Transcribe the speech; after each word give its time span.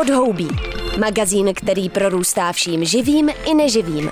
Podhoubí. 0.00 0.48
Magazín, 0.98 1.54
který 1.54 1.88
prorůstá 1.88 2.52
vším 2.52 2.84
živým 2.84 3.28
i 3.44 3.54
neživým. 3.54 4.10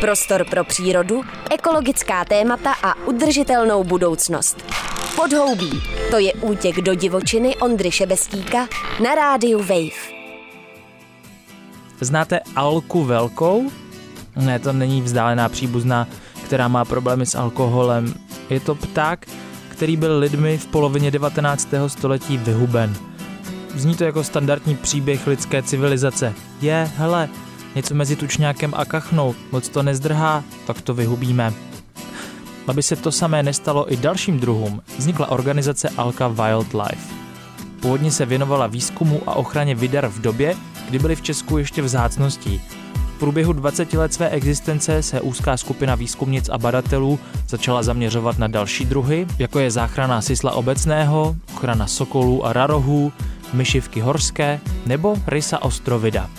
Prostor 0.00 0.44
pro 0.50 0.64
přírodu, 0.64 1.22
ekologická 1.50 2.24
témata 2.24 2.72
a 2.82 2.94
udržitelnou 3.06 3.84
budoucnost. 3.84 4.64
Podhoubí. 5.16 5.70
To 6.10 6.18
je 6.18 6.32
útěk 6.32 6.80
do 6.80 6.94
divočiny 6.94 7.56
Ondry 7.56 7.90
Šebestíka 7.90 8.68
na 9.02 9.14
rádiu 9.14 9.58
Wave. 9.58 10.00
Znáte 12.00 12.40
Alku 12.56 13.04
Velkou? 13.04 13.70
Ne, 14.36 14.58
to 14.58 14.72
není 14.72 15.02
vzdálená 15.02 15.48
příbuzná, 15.48 16.08
která 16.44 16.68
má 16.68 16.84
problémy 16.84 17.26
s 17.26 17.34
alkoholem. 17.34 18.14
Je 18.50 18.60
to 18.60 18.74
pták, 18.74 19.26
který 19.68 19.96
byl 19.96 20.18
lidmi 20.18 20.58
v 20.58 20.66
polovině 20.66 21.10
19. 21.10 21.68
století 21.86 22.36
vyhuben. 22.36 23.11
Zní 23.74 23.94
to 23.94 24.04
jako 24.04 24.24
standardní 24.24 24.76
příběh 24.76 25.26
lidské 25.26 25.62
civilizace. 25.62 26.34
Je, 26.60 26.90
hele, 26.96 27.28
něco 27.74 27.94
mezi 27.94 28.16
tučňákem 28.16 28.74
a 28.76 28.84
kachnou, 28.84 29.34
moc 29.52 29.68
to 29.68 29.82
nezdrhá, 29.82 30.44
tak 30.66 30.80
to 30.80 30.94
vyhubíme. 30.94 31.52
Aby 32.68 32.82
se 32.82 32.96
to 32.96 33.12
samé 33.12 33.42
nestalo 33.42 33.92
i 33.92 33.96
dalším 33.96 34.40
druhům, 34.40 34.82
vznikla 34.98 35.30
organizace 35.30 35.88
Alka 35.96 36.28
Wildlife. 36.28 37.14
Původně 37.80 38.10
se 38.10 38.26
věnovala 38.26 38.66
výzkumu 38.66 39.20
a 39.26 39.34
ochraně 39.34 39.74
vyder 39.74 40.06
v 40.06 40.20
době, 40.20 40.56
kdy 40.88 40.98
byly 40.98 41.16
v 41.16 41.22
Česku 41.22 41.58
ještě 41.58 41.82
vzácností. 41.82 42.60
V 43.16 43.18
průběhu 43.18 43.52
20 43.52 43.92
let 43.92 44.14
své 44.14 44.28
existence 44.28 45.02
se 45.02 45.20
úzká 45.20 45.56
skupina 45.56 45.94
výzkumnic 45.94 46.48
a 46.48 46.58
badatelů 46.58 47.18
začala 47.48 47.82
zaměřovat 47.82 48.38
na 48.38 48.46
další 48.48 48.84
druhy, 48.84 49.26
jako 49.38 49.58
je 49.58 49.70
záchrana 49.70 50.22
sisla 50.22 50.52
obecného, 50.52 51.36
ochrana 51.54 51.86
sokolů 51.86 52.46
a 52.46 52.52
rarohů, 52.52 53.12
myšivky 53.52 54.00
horské 54.00 54.60
nebo 54.86 55.16
rysa 55.26 55.62
ostrovida. 55.62 56.30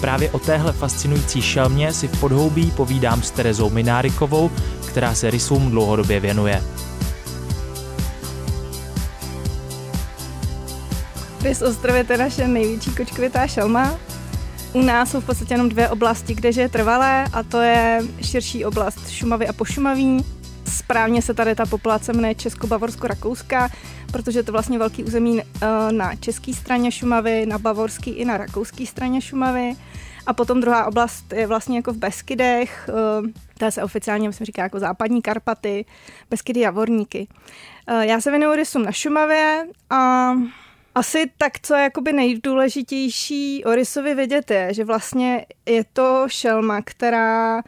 Právě 0.00 0.30
o 0.30 0.38
téhle 0.38 0.72
fascinující 0.72 1.42
šelmě 1.42 1.92
si 1.92 2.08
v 2.08 2.20
podhoubí 2.20 2.70
povídám 2.70 3.22
s 3.22 3.30
Terezou 3.30 3.70
Minárikovou, 3.70 4.50
která 4.88 5.14
se 5.14 5.30
rysům 5.30 5.70
dlouhodobě 5.70 6.20
věnuje. 6.20 6.62
Rys 11.42 11.62
ostrovit 11.62 12.10
je 12.10 12.18
naše 12.18 12.48
největší 12.48 12.90
kočkovitá 12.90 13.46
šelma. 13.46 13.94
U 14.72 14.82
nás 14.82 15.10
jsou 15.10 15.20
v 15.20 15.24
podstatě 15.24 15.54
jenom 15.54 15.68
dvě 15.68 15.88
oblasti, 15.88 16.34
kde 16.34 16.50
je 16.56 16.68
trvalé 16.68 17.24
a 17.32 17.42
to 17.42 17.60
je 17.60 18.02
širší 18.22 18.64
oblast 18.64 19.10
Šumavy 19.10 19.48
a 19.48 19.52
Pošumaví. 19.52 20.39
Správně 20.80 21.22
se 21.22 21.34
tady 21.34 21.54
ta 21.54 21.66
populace 21.66 22.12
jmenuje 22.12 22.34
Česko-Bavorsko-Rakouska, 22.34 23.68
protože 24.12 24.38
je 24.38 24.42
to 24.42 24.52
vlastně 24.52 24.78
velký 24.78 25.04
území 25.04 25.40
eh, 25.40 25.92
na 25.92 26.16
české 26.16 26.54
straně 26.54 26.92
Šumavy, 26.92 27.46
na 27.46 27.58
bavorské 27.58 28.10
i 28.10 28.24
na 28.24 28.36
rakouské 28.36 28.86
straně 28.86 29.20
Šumavy. 29.20 29.72
A 30.26 30.32
potom 30.32 30.60
druhá 30.60 30.86
oblast 30.86 31.32
je 31.32 31.46
vlastně 31.46 31.76
jako 31.76 31.92
v 31.92 31.96
Beskydech, 31.96 32.88
eh, 32.88 32.92
ta 33.58 33.70
se 33.70 33.82
oficiálně 33.82 34.28
myslím 34.28 34.44
říká 34.44 34.62
jako 34.62 34.78
západní 34.78 35.22
Karpaty, 35.22 35.84
Beskydy 36.30 36.60
Javorníky. 36.60 37.28
Eh, 37.86 38.06
já 38.06 38.20
se 38.20 38.30
věnuju 38.30 38.56
rysům 38.56 38.82
na 38.82 38.92
Šumavě 38.92 39.66
a 39.90 40.32
asi 40.94 41.30
tak, 41.38 41.52
co 41.62 41.74
je 41.74 41.82
jakoby 41.82 42.12
nejdůležitější 42.12 43.64
o 43.64 43.74
rysovi 43.74 44.14
vědět 44.14 44.50
je, 44.50 44.74
že 44.74 44.84
vlastně 44.84 45.46
je 45.66 45.84
to 45.92 46.24
šelma, 46.28 46.82
která 46.82 47.62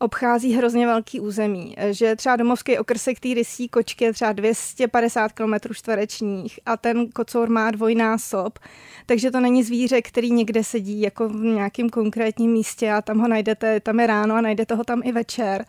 obchází 0.00 0.52
hrozně 0.52 0.86
velký 0.86 1.20
území. 1.20 1.76
Že 1.90 2.16
třeba 2.16 2.36
domovský 2.36 2.78
okrsek 2.78 3.20
té 3.20 3.34
rysí 3.34 3.68
kočky 3.68 4.04
je 4.04 4.12
třeba 4.12 4.32
250 4.32 5.32
km 5.32 5.54
čtverečních 5.74 6.60
a 6.66 6.76
ten 6.76 7.08
kocour 7.08 7.48
má 7.48 7.70
dvojnásob. 7.70 8.58
Takže 9.06 9.30
to 9.30 9.40
není 9.40 9.62
zvíře, 9.62 10.02
který 10.02 10.30
někde 10.30 10.64
sedí 10.64 11.00
jako 11.00 11.28
v 11.28 11.34
nějakém 11.34 11.90
konkrétním 11.90 12.52
místě 12.52 12.92
a 12.92 13.02
tam 13.02 13.18
ho 13.18 13.28
najdete, 13.28 13.80
tam 13.80 14.00
je 14.00 14.06
ráno 14.06 14.34
a 14.34 14.40
najdete 14.40 14.74
ho 14.74 14.84
tam 14.84 15.00
i 15.04 15.12
večer 15.12 15.64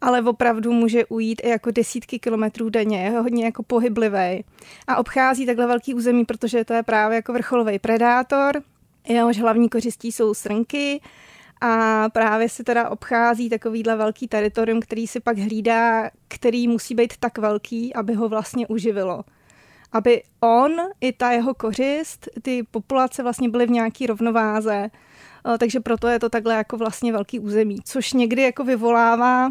ale 0.00 0.22
opravdu 0.22 0.72
může 0.72 1.04
ujít 1.04 1.40
i 1.44 1.48
jako 1.48 1.70
desítky 1.70 2.18
kilometrů 2.18 2.70
denně, 2.70 3.04
je 3.04 3.10
hodně 3.10 3.44
jako 3.44 3.62
pohyblivý 3.62 4.44
a 4.86 4.96
obchází 4.96 5.46
takhle 5.46 5.66
velký 5.66 5.94
území, 5.94 6.24
protože 6.24 6.64
to 6.64 6.74
je 6.74 6.82
právě 6.82 7.16
jako 7.16 7.32
vrcholový 7.32 7.78
predátor, 7.78 8.62
jehož 9.08 9.38
hlavní 9.38 9.68
kořistí 9.68 10.12
jsou 10.12 10.34
srnky 10.34 11.00
a 11.66 12.08
právě 12.08 12.48
si 12.48 12.64
teda 12.64 12.88
obchází 12.88 13.50
takovýhle 13.50 13.96
velký 13.96 14.28
teritorium, 14.28 14.80
který 14.80 15.06
si 15.06 15.20
pak 15.20 15.38
hlídá, 15.38 16.10
který 16.28 16.68
musí 16.68 16.94
být 16.94 17.16
tak 17.16 17.38
velký, 17.38 17.94
aby 17.94 18.14
ho 18.14 18.28
vlastně 18.28 18.66
uživilo 18.66 19.24
aby 19.94 20.22
on 20.40 20.72
i 21.00 21.12
ta 21.12 21.30
jeho 21.30 21.54
kořist, 21.54 22.28
ty 22.42 22.62
populace 22.70 23.22
vlastně 23.22 23.48
byly 23.48 23.66
v 23.66 23.70
nějaký 23.70 24.06
rovnováze. 24.06 24.90
Takže 25.58 25.80
proto 25.80 26.08
je 26.08 26.18
to 26.18 26.28
takhle 26.28 26.54
jako 26.54 26.76
vlastně 26.76 27.12
velký 27.12 27.40
území, 27.40 27.78
což 27.84 28.12
někdy 28.12 28.42
jako 28.42 28.64
vyvolává 28.64 29.50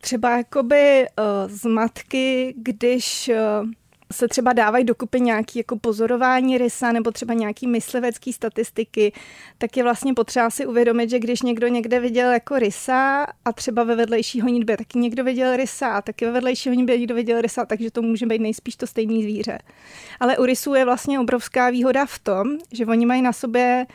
třeba 0.00 0.36
jakoby 0.36 1.06
uh, 1.18 1.50
zmatky, 1.50 2.54
když 2.56 3.30
uh, 3.62 3.68
se 4.12 4.28
třeba 4.28 4.52
dávají 4.52 4.84
dokupy 4.84 5.20
nějaký 5.20 5.58
jako 5.58 5.78
pozorování 5.78 6.58
rysa 6.58 6.92
nebo 6.92 7.10
třeba 7.10 7.34
nějaký 7.34 7.66
myslivecký 7.66 8.32
statistiky, 8.32 9.12
tak 9.58 9.76
je 9.76 9.82
vlastně 9.82 10.14
potřeba 10.14 10.50
si 10.50 10.66
uvědomit, 10.66 11.10
že 11.10 11.18
když 11.18 11.42
někdo 11.42 11.68
někde 11.68 12.00
viděl 12.00 12.32
jako 12.32 12.58
rysa 12.58 13.26
a 13.44 13.52
třeba 13.52 13.84
ve 13.84 13.96
vedlejší 13.96 14.40
honitbě 14.40 14.76
taky 14.76 14.98
někdo 14.98 15.24
viděl 15.24 15.56
rysa 15.56 15.88
a 15.88 16.02
taky 16.02 16.24
ve 16.26 16.32
vedlejší 16.32 16.68
honitbě 16.68 16.98
někdo 16.98 17.14
viděl 17.14 17.40
rysa, 17.40 17.64
takže 17.64 17.90
to 17.90 18.02
může 18.02 18.26
být 18.26 18.40
nejspíš 18.40 18.76
to 18.76 18.86
stejný 18.86 19.22
zvíře. 19.22 19.58
Ale 20.20 20.38
u 20.38 20.44
rysů 20.44 20.74
je 20.74 20.84
vlastně 20.84 21.20
obrovská 21.20 21.70
výhoda 21.70 22.06
v 22.06 22.18
tom, 22.18 22.46
že 22.72 22.86
oni 22.86 23.06
mají 23.06 23.22
na 23.22 23.32
sobě 23.32 23.86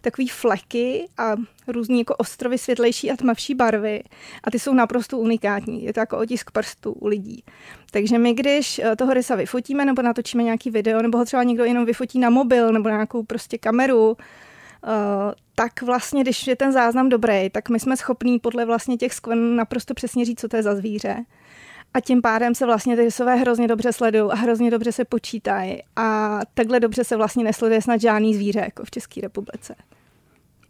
takový 0.00 0.28
fleky 0.28 1.08
a 1.18 1.34
různý 1.68 1.98
jako 1.98 2.16
ostrovy 2.16 2.58
světlejší 2.58 3.10
a 3.10 3.16
tmavší 3.16 3.54
barvy 3.54 4.02
a 4.44 4.50
ty 4.50 4.58
jsou 4.58 4.74
naprosto 4.74 5.18
unikátní. 5.18 5.84
Je 5.84 5.92
to 5.92 6.00
jako 6.00 6.18
otisk 6.18 6.50
prstů 6.50 6.92
u 6.92 7.06
lidí. 7.06 7.44
Takže 7.90 8.18
my, 8.18 8.34
když 8.34 8.78
eh, 8.78 8.96
toho 8.96 9.14
rysa 9.14 9.34
vyfotíme 9.34 9.84
nebo 9.84 10.02
natočíme 10.02 10.42
nějaký 10.42 10.70
video, 10.70 11.02
nebo 11.02 11.18
ho 11.18 11.24
třeba 11.24 11.42
někdo 11.42 11.64
jenom 11.64 11.84
vyfotí 11.84 12.18
na 12.18 12.30
mobil 12.30 12.72
nebo 12.72 12.88
na 12.88 12.94
nějakou 12.94 13.22
prostě 13.22 13.58
kameru, 13.58 14.16
Uh, 14.86 15.32
tak 15.54 15.82
vlastně, 15.82 16.22
když 16.22 16.46
je 16.46 16.56
ten 16.56 16.72
záznam 16.72 17.08
dobrý, 17.08 17.50
tak 17.50 17.68
my 17.68 17.80
jsme 17.80 17.96
schopní 17.96 18.38
podle 18.38 18.64
vlastně 18.64 18.96
těch 18.96 19.14
skven 19.14 19.56
naprosto 19.56 19.94
přesně 19.94 20.24
říct, 20.24 20.40
co 20.40 20.48
to 20.48 20.56
je 20.56 20.62
za 20.62 20.74
zvíře. 20.74 21.16
A 21.94 22.00
tím 22.00 22.22
pádem 22.22 22.54
se 22.54 22.66
vlastně 22.66 22.96
ty 22.96 23.02
rysové 23.02 23.36
hrozně 23.36 23.68
dobře 23.68 23.92
sledují 23.92 24.30
a 24.30 24.34
hrozně 24.34 24.70
dobře 24.70 24.92
se 24.92 25.04
počítají. 25.04 25.82
A 25.96 26.38
takhle 26.54 26.80
dobře 26.80 27.04
se 27.04 27.16
vlastně 27.16 27.44
nesleduje 27.44 27.82
snad 27.82 28.00
žádný 28.00 28.34
zvíře 28.34 28.60
jako 28.60 28.84
v 28.84 28.90
České 28.90 29.20
republice. 29.20 29.74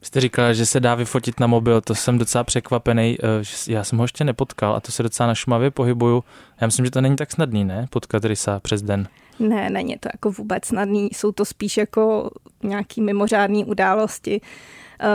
Jste 0.03 0.21
říkala, 0.21 0.53
že 0.53 0.67
se 0.67 0.81
dá 0.81 0.95
vyfotit 0.95 1.41
na 1.41 1.47
mobil, 1.47 1.81
to 1.81 1.95
jsem 1.95 2.19
docela 2.19 2.45
překvapený. 2.45 3.17
Eh, 3.23 3.73
já 3.73 3.85
jsem 3.85 3.99
ho 3.99 4.05
ještě 4.05 4.25
nepotkal 4.25 4.75
a 4.77 4.81
to 4.81 4.93
se 4.93 5.03
docela 5.03 5.27
na 5.27 5.35
Šumavě 5.35 5.71
pohybuju. 5.71 6.25
Já 6.61 6.67
myslím, 6.67 6.85
že 6.85 6.91
to 6.91 7.01
není 7.01 7.17
tak 7.17 7.33
snadný, 7.33 7.65
ne? 7.65 7.87
Potkat 7.91 8.25
rysa 8.25 8.61
přes 8.61 8.83
den. 8.83 9.09
Ne, 9.39 9.71
není 9.71 9.97
to 10.01 10.09
jako 10.13 10.31
vůbec 10.31 10.65
snadný. 10.65 11.09
Jsou 11.13 11.33
to 11.33 11.45
spíš 11.45 11.77
jako 11.77 12.31
nějaký 12.63 13.01
mimořádné 13.01 13.65
události. 13.65 14.41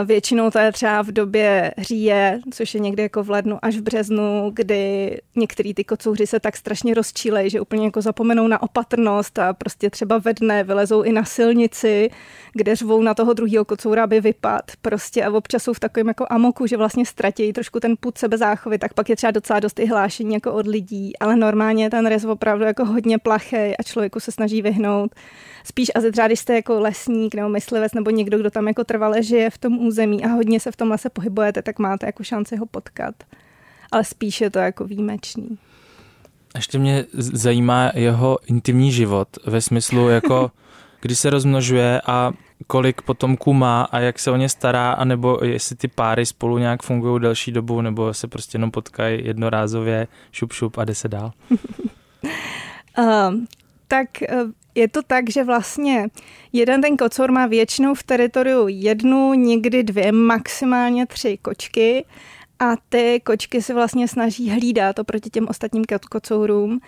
Většinou 0.04 0.50
to 0.50 0.58
je 0.58 0.72
třeba 0.72 1.02
v 1.02 1.06
době 1.06 1.74
říje, 1.78 2.40
což 2.50 2.74
je 2.74 2.80
někdy 2.80 3.02
jako 3.02 3.22
v 3.22 3.30
lednu 3.30 3.58
až 3.62 3.76
v 3.76 3.82
březnu, 3.82 4.50
kdy 4.54 5.16
některý 5.36 5.74
ty 5.74 5.84
kocouři 5.84 6.26
se 6.26 6.40
tak 6.40 6.56
strašně 6.56 6.94
rozčílejí, 6.94 7.50
že 7.50 7.60
úplně 7.60 7.84
jako 7.84 8.02
zapomenou 8.02 8.48
na 8.48 8.62
opatrnost 8.62 9.38
a 9.38 9.52
prostě 9.52 9.90
třeba 9.90 10.18
ve 10.18 10.34
dne 10.34 10.64
vylezou 10.64 11.02
i 11.02 11.12
na 11.12 11.24
silnici, 11.24 12.10
kde 12.52 12.76
řvou 12.76 13.02
na 13.02 13.14
toho 13.14 13.32
druhého 13.32 13.64
kocoura, 13.64 14.04
aby 14.04 14.20
vypad. 14.20 14.62
Prostě 14.82 15.24
a 15.24 15.30
občas 15.30 15.62
jsou 15.62 15.72
v 15.72 15.80
takovém 15.80 16.08
jako 16.08 16.26
amoku, 16.30 16.66
že 16.66 16.76
vlastně 16.76 17.06
ztratí 17.06 17.52
trošku 17.52 17.80
ten 17.80 17.94
put 18.00 18.18
sebezáchovy, 18.18 18.78
tak 18.78 18.94
pak 18.94 19.10
je 19.10 19.16
třeba 19.16 19.30
docela 19.30 19.60
dost 19.60 19.78
i 19.78 19.86
hlášení 19.86 20.34
jako 20.34 20.52
od 20.52 20.66
lidí, 20.66 21.18
ale 21.18 21.36
normálně 21.36 21.90
ten 21.90 22.06
rez 22.06 22.24
opravdu 22.24 22.64
jako 22.64 22.84
hodně 22.84 23.18
plachej 23.18 23.76
a 23.78 23.82
člověku 23.82 24.20
se 24.20 24.32
snaží 24.32 24.62
vyhnout. 24.62 25.14
Spíš 25.66 25.90
asi 25.94 26.12
třeba, 26.12 26.26
když 26.26 26.40
jste 26.40 26.54
jako 26.54 26.80
lesník 26.80 27.34
nebo 27.34 27.48
myslivec 27.48 27.94
nebo 27.94 28.10
někdo, 28.10 28.38
kdo 28.38 28.50
tam 28.50 28.68
jako 28.68 28.84
trvale 28.84 29.22
žije 29.22 29.50
v 29.50 29.58
tom 29.58 29.86
území 29.86 30.24
a 30.24 30.28
hodně 30.28 30.60
se 30.60 30.72
v 30.72 30.76
tom 30.76 30.90
lese 30.90 31.10
pohybujete, 31.10 31.62
tak 31.62 31.78
máte 31.78 32.06
jako 32.06 32.24
šanci 32.24 32.56
ho 32.56 32.66
potkat. 32.66 33.14
Ale 33.92 34.04
spíš 34.04 34.40
je 34.40 34.50
to 34.50 34.58
jako 34.58 34.84
výjimečný. 34.84 35.58
Ještě 36.54 36.78
mě 36.78 37.04
zajímá 37.12 37.92
jeho 37.94 38.38
intimní 38.46 38.92
život 38.92 39.28
ve 39.46 39.60
smyslu 39.60 40.08
jako 40.08 40.50
kdy 41.00 41.16
se 41.16 41.30
rozmnožuje 41.30 42.00
a 42.06 42.32
kolik 42.66 43.02
potomků 43.02 43.52
má 43.52 43.82
a 43.82 43.98
jak 43.98 44.18
se 44.18 44.30
o 44.30 44.36
ně 44.36 44.48
stará, 44.48 44.92
anebo 44.92 45.38
jestli 45.42 45.76
ty 45.76 45.88
páry 45.88 46.26
spolu 46.26 46.58
nějak 46.58 46.82
fungují 46.82 47.20
delší 47.20 47.52
dobu, 47.52 47.80
nebo 47.80 48.14
se 48.14 48.28
prostě 48.28 48.56
jenom 48.56 48.70
potkají 48.70 49.26
jednorázově, 49.26 50.08
šup 50.32 50.52
šup 50.52 50.78
a 50.78 50.84
jde 50.84 50.94
se 50.94 51.08
dál. 51.08 51.32
um, 52.98 53.46
tak 53.88 54.08
uh, 54.32 54.50
je 54.76 54.88
to 54.88 55.02
tak, 55.02 55.30
že 55.30 55.44
vlastně 55.44 56.08
jeden 56.52 56.80
ten 56.80 56.96
kocour 56.96 57.32
má 57.32 57.46
většinou 57.46 57.94
v 57.94 58.02
teritoriu 58.02 58.68
jednu, 58.68 59.34
někdy 59.34 59.82
dvě, 59.82 60.12
maximálně 60.12 61.06
tři 61.06 61.38
kočky 61.42 62.04
a 62.58 62.72
ty 62.88 63.20
kočky 63.24 63.62
se 63.62 63.74
vlastně 63.74 64.08
snaží 64.08 64.50
hlídat 64.50 64.98
oproti 64.98 65.30
těm 65.30 65.46
ostatním 65.48 65.84
kocourům. 66.10 66.80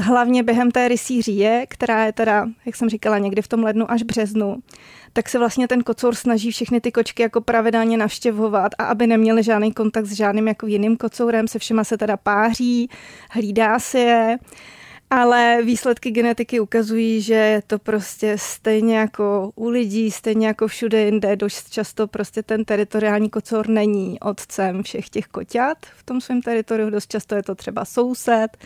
hlavně 0.00 0.42
během 0.42 0.70
té 0.70 0.88
rysí 0.88 1.22
říje, 1.22 1.66
která 1.68 2.04
je 2.04 2.12
teda, 2.12 2.46
jak 2.66 2.76
jsem 2.76 2.88
říkala, 2.88 3.18
někdy 3.18 3.42
v 3.42 3.48
tom 3.48 3.62
lednu 3.62 3.90
až 3.90 4.02
březnu, 4.02 4.56
tak 5.12 5.28
se 5.28 5.38
vlastně 5.38 5.68
ten 5.68 5.82
kocour 5.82 6.14
snaží 6.14 6.50
všechny 6.50 6.80
ty 6.80 6.92
kočky 6.92 7.22
jako 7.22 7.40
pravidelně 7.40 7.96
navštěvovat 7.96 8.72
a 8.78 8.84
aby 8.84 9.06
neměli 9.06 9.42
žádný 9.42 9.72
kontakt 9.72 10.06
s 10.06 10.12
žádným 10.12 10.48
jako 10.48 10.66
jiným 10.66 10.96
kocourem, 10.96 11.48
se 11.48 11.58
všema 11.58 11.84
se 11.84 11.98
teda 11.98 12.16
páří, 12.16 12.90
hlídá 13.30 13.78
si 13.78 13.98
je 13.98 14.38
ale 15.14 15.62
výsledky 15.62 16.10
genetiky 16.10 16.60
ukazují, 16.60 17.20
že 17.20 17.62
to 17.66 17.78
prostě 17.78 18.38
stejně 18.38 18.96
jako 18.96 19.52
u 19.54 19.68
lidí, 19.68 20.10
stejně 20.10 20.46
jako 20.46 20.68
všude 20.68 21.04
jinde, 21.04 21.36
dost 21.36 21.70
často 21.70 22.06
prostě 22.06 22.42
ten 22.42 22.64
teritoriální 22.64 23.30
kocour 23.30 23.68
není 23.68 24.20
otcem 24.20 24.82
všech 24.82 25.08
těch 25.08 25.26
koťat 25.26 25.78
v 25.96 26.02
tom 26.02 26.20
svém 26.20 26.42
teritoriu, 26.42 26.90
dost 26.90 27.10
často 27.10 27.34
je 27.34 27.42
to 27.42 27.54
třeba 27.54 27.84
soused 27.84 28.56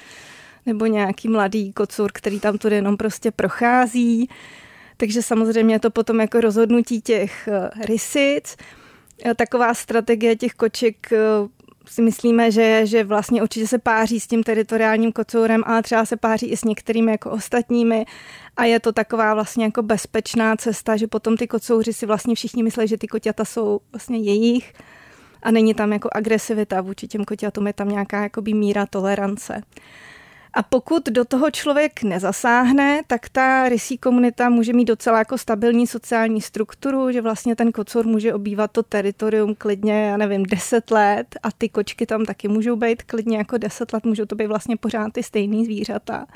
nebo 0.67 0.87
nějaký 0.87 1.29
mladý 1.29 1.73
kocour, 1.73 2.11
který 2.15 2.41
tam 2.41 2.59
tudy 2.59 2.75
jenom 2.75 2.97
prostě 2.97 3.31
prochází. 3.31 4.29
Takže 4.97 5.23
samozřejmě 5.23 5.75
je 5.75 5.81
to 5.81 5.91
potom 5.91 6.21
jako 6.21 6.41
rozhodnutí 6.41 7.01
těch 7.01 7.49
eh, 7.49 7.71
rysic. 7.87 8.57
Taková 9.37 9.75
strategie 9.75 10.37
těch 10.37 10.53
koček 10.53 11.13
eh, 11.13 11.19
si 11.91 12.03
myslíme, 12.03 12.51
že, 12.51 12.87
že 12.87 13.05
vlastně 13.05 13.43
určitě 13.43 13.67
se 13.67 13.79
páří 13.79 14.21
s 14.21 14.27
tím 14.27 14.43
teritoriálním 14.43 15.13
kocourem, 15.13 15.63
ale 15.67 15.83
třeba 15.83 16.05
se 16.05 16.17
páří 16.17 16.47
i 16.47 16.57
s 16.57 16.65
některými 16.65 17.11
jako 17.11 17.31
ostatními 17.31 18.05
a 18.57 18.65
je 18.65 18.81
to 18.81 18.93
taková 18.93 19.35
vlastně 19.35 19.65
jako 19.65 19.83
bezpečná 19.83 20.57
cesta, 20.57 20.97
že 20.97 21.07
potom 21.07 21.37
ty 21.37 21.47
kocouři 21.47 21.93
si 21.93 22.07
vlastně 22.07 22.35
všichni 22.35 22.63
myslí, 22.63 22.89
že 22.89 22.99
ty 22.99 23.07
koťata 23.07 23.45
jsou 23.45 23.81
vlastně 23.93 24.19
jejich 24.19 24.73
a 25.43 25.51
není 25.51 25.75
tam 25.75 25.93
jako 25.93 26.09
agresivita 26.13 26.81
vůči 26.81 27.09
těm 27.09 27.25
koťatům, 27.25 27.67
je 27.67 27.73
tam 27.73 27.89
nějaká 27.89 28.23
jakoby 28.23 28.55
míra 28.55 28.87
tolerance. 28.87 29.63
A 30.59 30.63
pokud 30.63 31.09
do 31.09 31.25
toho 31.25 31.51
člověk 31.51 32.03
nezasáhne, 32.03 33.03
tak 33.07 33.29
ta 33.29 33.69
rysí 33.69 33.99
komunita 33.99 34.49
může 34.49 34.73
mít 34.73 34.85
docela 34.85 35.19
jako 35.19 35.39
stabilní 35.39 35.87
sociální 35.87 36.41
strukturu, 36.41 37.13
že 37.13 37.21
vlastně 37.21 37.57
ten 37.57 37.73
kocor 37.73 38.07
může 38.07 38.35
obývat 38.35 38.71
to 38.71 38.83
teritorium 38.83 39.55
klidně, 39.55 40.03
já 40.03 40.17
nevím, 40.17 40.43
10 40.43 40.91
let 40.91 41.27
a 41.43 41.49
ty 41.59 41.69
kočky 41.69 42.07
tam 42.07 42.25
taky 42.25 42.49
můžou 42.49 42.77
být 42.77 43.03
klidně 43.03 43.39
jako 43.39 43.59
10 43.59 43.93
let, 43.93 44.05
můžou 44.05 44.25
to 44.25 44.35
být 44.35 44.47
vlastně 44.47 44.77
pořád 44.77 45.13
ty 45.13 45.23
stejný 45.23 45.65
zvířata. 45.65 46.27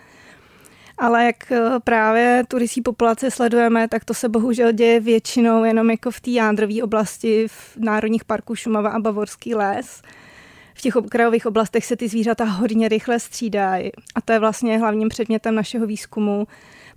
Ale 0.99 1.25
jak 1.25 1.53
eh, 1.53 1.61
právě 1.85 2.45
tu 2.49 2.59
rysí 2.59 2.83
populaci 2.83 3.31
sledujeme, 3.31 3.89
tak 3.89 4.05
to 4.05 4.15
se 4.15 4.29
bohužel 4.29 4.73
děje 4.73 5.01
většinou 5.01 5.65
jenom 5.65 5.91
jako 5.91 6.11
v 6.11 6.21
té 6.21 6.31
jádrové 6.31 6.83
oblasti 6.83 7.49
v 7.49 7.77
Národních 7.77 8.25
parků 8.25 8.55
Šumava 8.55 8.91
a 8.91 8.99
Bavorský 8.99 9.55
les 9.55 10.03
v 10.75 10.81
těch 10.81 10.97
okrajových 10.97 11.47
oblastech 11.47 11.87
se 11.87 11.97
ty 11.97 12.09
zvířata 12.09 12.45
hodně 12.45 12.89
rychle 12.89 13.21
střídají. 13.21 13.91
A 14.15 14.21
to 14.21 14.33
je 14.33 14.39
vlastně 14.39 14.79
hlavním 14.79 15.09
předmětem 15.09 15.55
našeho 15.55 15.87
výzkumu, 15.87 16.47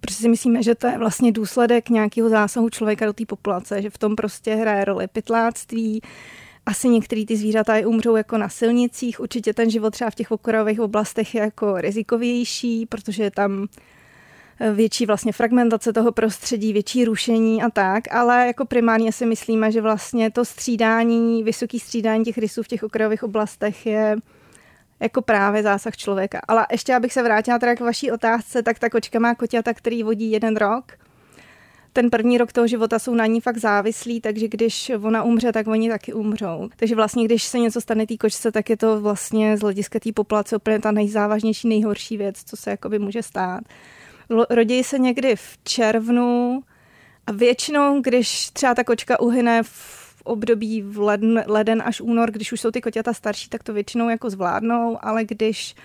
protože 0.02 0.16
si 0.16 0.30
myslíme, 0.30 0.64
že 0.64 0.76
to 0.76 0.88
je 0.88 0.98
vlastně 0.98 1.32
důsledek 1.32 1.90
nějakého 1.90 2.30
zásahu 2.30 2.70
člověka 2.70 3.06
do 3.06 3.14
té 3.14 3.26
populace, 3.26 3.82
že 3.82 3.90
v 3.90 3.98
tom 3.98 4.16
prostě 4.16 4.56
hraje 4.56 4.86
roli 4.86 5.08
pytláctví, 5.08 6.02
asi 6.66 6.90
některé 6.90 7.26
ty 7.26 7.38
zvířata 7.38 7.78
i 7.78 7.86
umřou 7.86 8.16
jako 8.16 8.38
na 8.38 8.50
silnicích, 8.50 9.20
určitě 9.20 9.54
ten 9.54 9.70
život 9.70 9.90
třeba 9.90 10.10
v 10.10 10.16
těch 10.16 10.32
okrajových 10.32 10.80
oblastech 10.80 11.36
je 11.36 11.42
jako 11.42 11.78
rizikovější, 11.78 12.86
protože 12.86 13.24
je 13.24 13.32
tam 13.32 13.68
větší 14.74 15.06
vlastně 15.06 15.32
fragmentace 15.32 15.94
toho 15.94 16.12
prostředí, 16.12 16.74
větší 16.74 17.06
rušení 17.06 17.64
a 17.64 17.70
tak, 17.70 18.04
ale 18.12 18.48
jako 18.48 18.66
primárně 18.66 19.12
si 19.12 19.26
myslíme, 19.26 19.72
že 19.72 19.82
vlastně 19.82 20.32
to 20.32 20.46
střídání, 20.46 21.44
vysoký 21.44 21.80
střídání 21.80 22.24
těch 22.24 22.38
rysů 22.38 22.64
v 22.64 22.68
těch 22.68 22.84
okrajových 22.84 23.24
oblastech 23.24 23.86
je 23.86 24.16
jako 25.00 25.22
právě 25.22 25.64
zásah 25.64 25.98
člověka. 25.98 26.42
Ale 26.48 26.66
ještě 26.72 26.96
abych 26.96 27.14
se 27.14 27.24
vrátila 27.24 27.60
teda 27.60 27.76
k 27.76 27.80
vaší 27.80 28.12
otázce, 28.12 28.64
tak 28.64 28.80
ta 28.80 28.90
kočka 28.90 29.20
má 29.20 29.36
koťata, 29.36 29.74
který 29.74 30.04
vodí 30.04 30.32
jeden 30.32 30.58
rok. 30.58 30.86
Ten 31.94 32.10
první 32.10 32.38
rok 32.38 32.52
toho 32.52 32.68
života 32.68 33.00
jsou 33.00 33.14
na 33.14 33.26
ní 33.26 33.42
fakt 33.42 33.58
závislí, 33.58 34.22
takže 34.22 34.48
když 34.48 34.92
ona 35.04 35.24
umře, 35.24 35.52
tak 35.52 35.68
oni 35.68 35.90
taky 35.90 36.14
umřou. 36.14 36.70
Takže 36.76 36.96
vlastně, 36.96 37.26
když 37.26 37.44
se 37.44 37.60
něco 37.60 37.82
stane 37.82 38.08
té 38.08 38.18
kočce, 38.18 38.52
tak 38.52 38.70
je 38.70 38.78
to 38.78 39.02
vlastně 39.02 39.58
z 39.58 39.62
hlediska 39.62 40.00
té 40.00 40.12
populace 40.12 40.56
úplně 40.56 40.80
ta 40.80 40.92
nejzávažnější, 40.92 41.68
nejhorší 41.68 42.18
věc, 42.18 42.44
co 42.46 42.58
se 42.58 42.70
jakoby 42.70 43.00
může 43.00 43.24
stát 43.24 43.64
rodí 44.50 44.84
se 44.84 45.00
někdy 45.00 45.36
v 45.36 45.58
červnu 45.64 46.64
a 47.28 47.32
většinou, 47.32 48.02
když 48.02 48.50
třeba 48.50 48.76
ta 48.76 48.84
kočka 48.84 49.20
uhyne 49.20 49.64
v 49.64 50.06
období 50.24 50.82
v 50.82 51.00
leden, 51.00 51.44
leden 51.48 51.84
až 51.86 52.02
únor, 52.02 52.32
když 52.32 52.52
už 52.52 52.62
jsou 52.62 52.72
ty 52.72 52.82
koťata 52.82 53.14
starší, 53.14 53.50
tak 53.50 53.64
to 53.64 53.74
většinou 53.74 54.10
jako 54.10 54.30
zvládnou, 54.30 54.98
ale 55.02 55.26
když 55.26 55.76